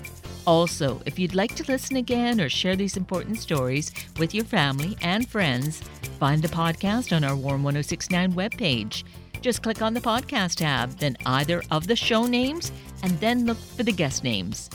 Also, 0.47 1.01
if 1.07 1.19
you'd 1.19 1.35
like 1.35 1.55
to 1.57 1.65
listen 1.71 1.97
again 1.97 2.41
or 2.41 2.49
share 2.49 2.77
these 2.77 2.97
important 2.97 3.39
stories 3.41 3.93
with 4.19 4.35
your 4.35 4.45
family 4.45 4.97
and 5.01 5.29
friends, 5.29 5.81
find 6.21 6.43
the 6.43 6.49
podcast 6.49 7.17
on 7.17 7.25
our 7.25 7.35
Warm 7.35 7.63
1069 7.63 8.35
webpage. 8.35 9.05
Just 9.45 9.63
click 9.63 9.83
on 9.83 9.93
the 9.93 10.01
podcast 10.01 10.55
tab, 10.55 10.93
then 10.93 11.19
either 11.27 11.63
of 11.71 11.87
the 11.87 11.95
show 11.95 12.25
names, 12.25 12.73
and 13.03 13.13
then 13.21 13.45
look 13.45 13.59
for 13.59 13.83
the 13.83 13.93
guest 13.93 14.25
names. 14.25 14.71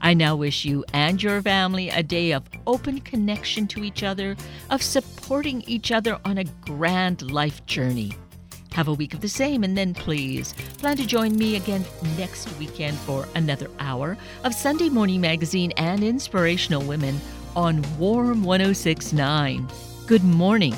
I 0.00 0.14
now 0.14 0.36
wish 0.36 0.64
you 0.64 0.86
and 0.94 1.22
your 1.22 1.42
family 1.42 1.90
a 1.90 2.02
day 2.02 2.32
of 2.32 2.44
open 2.66 3.02
connection 3.02 3.66
to 3.66 3.84
each 3.84 4.02
other, 4.02 4.34
of 4.70 4.82
supporting 4.82 5.60
each 5.66 5.92
other 5.92 6.18
on 6.24 6.38
a 6.38 6.44
grand 6.62 7.30
life 7.30 7.66
journey. 7.66 8.14
Have 8.72 8.88
a 8.88 8.94
week 8.94 9.12
of 9.12 9.20
the 9.20 9.28
same, 9.28 9.64
and 9.64 9.76
then 9.76 9.92
please 9.92 10.54
plan 10.78 10.96
to 10.96 11.06
join 11.06 11.36
me 11.36 11.56
again 11.56 11.84
next 12.16 12.48
weekend 12.58 12.96
for 13.00 13.28
another 13.34 13.70
hour 13.80 14.16
of 14.44 14.54
Sunday 14.54 14.88
Morning 14.88 15.20
Magazine 15.20 15.72
and 15.72 16.02
Inspirational 16.02 16.80
Women 16.80 17.20
on 17.54 17.84
Warm 17.98 18.44
1069. 18.44 19.68
Good 20.06 20.24
morning 20.24 20.74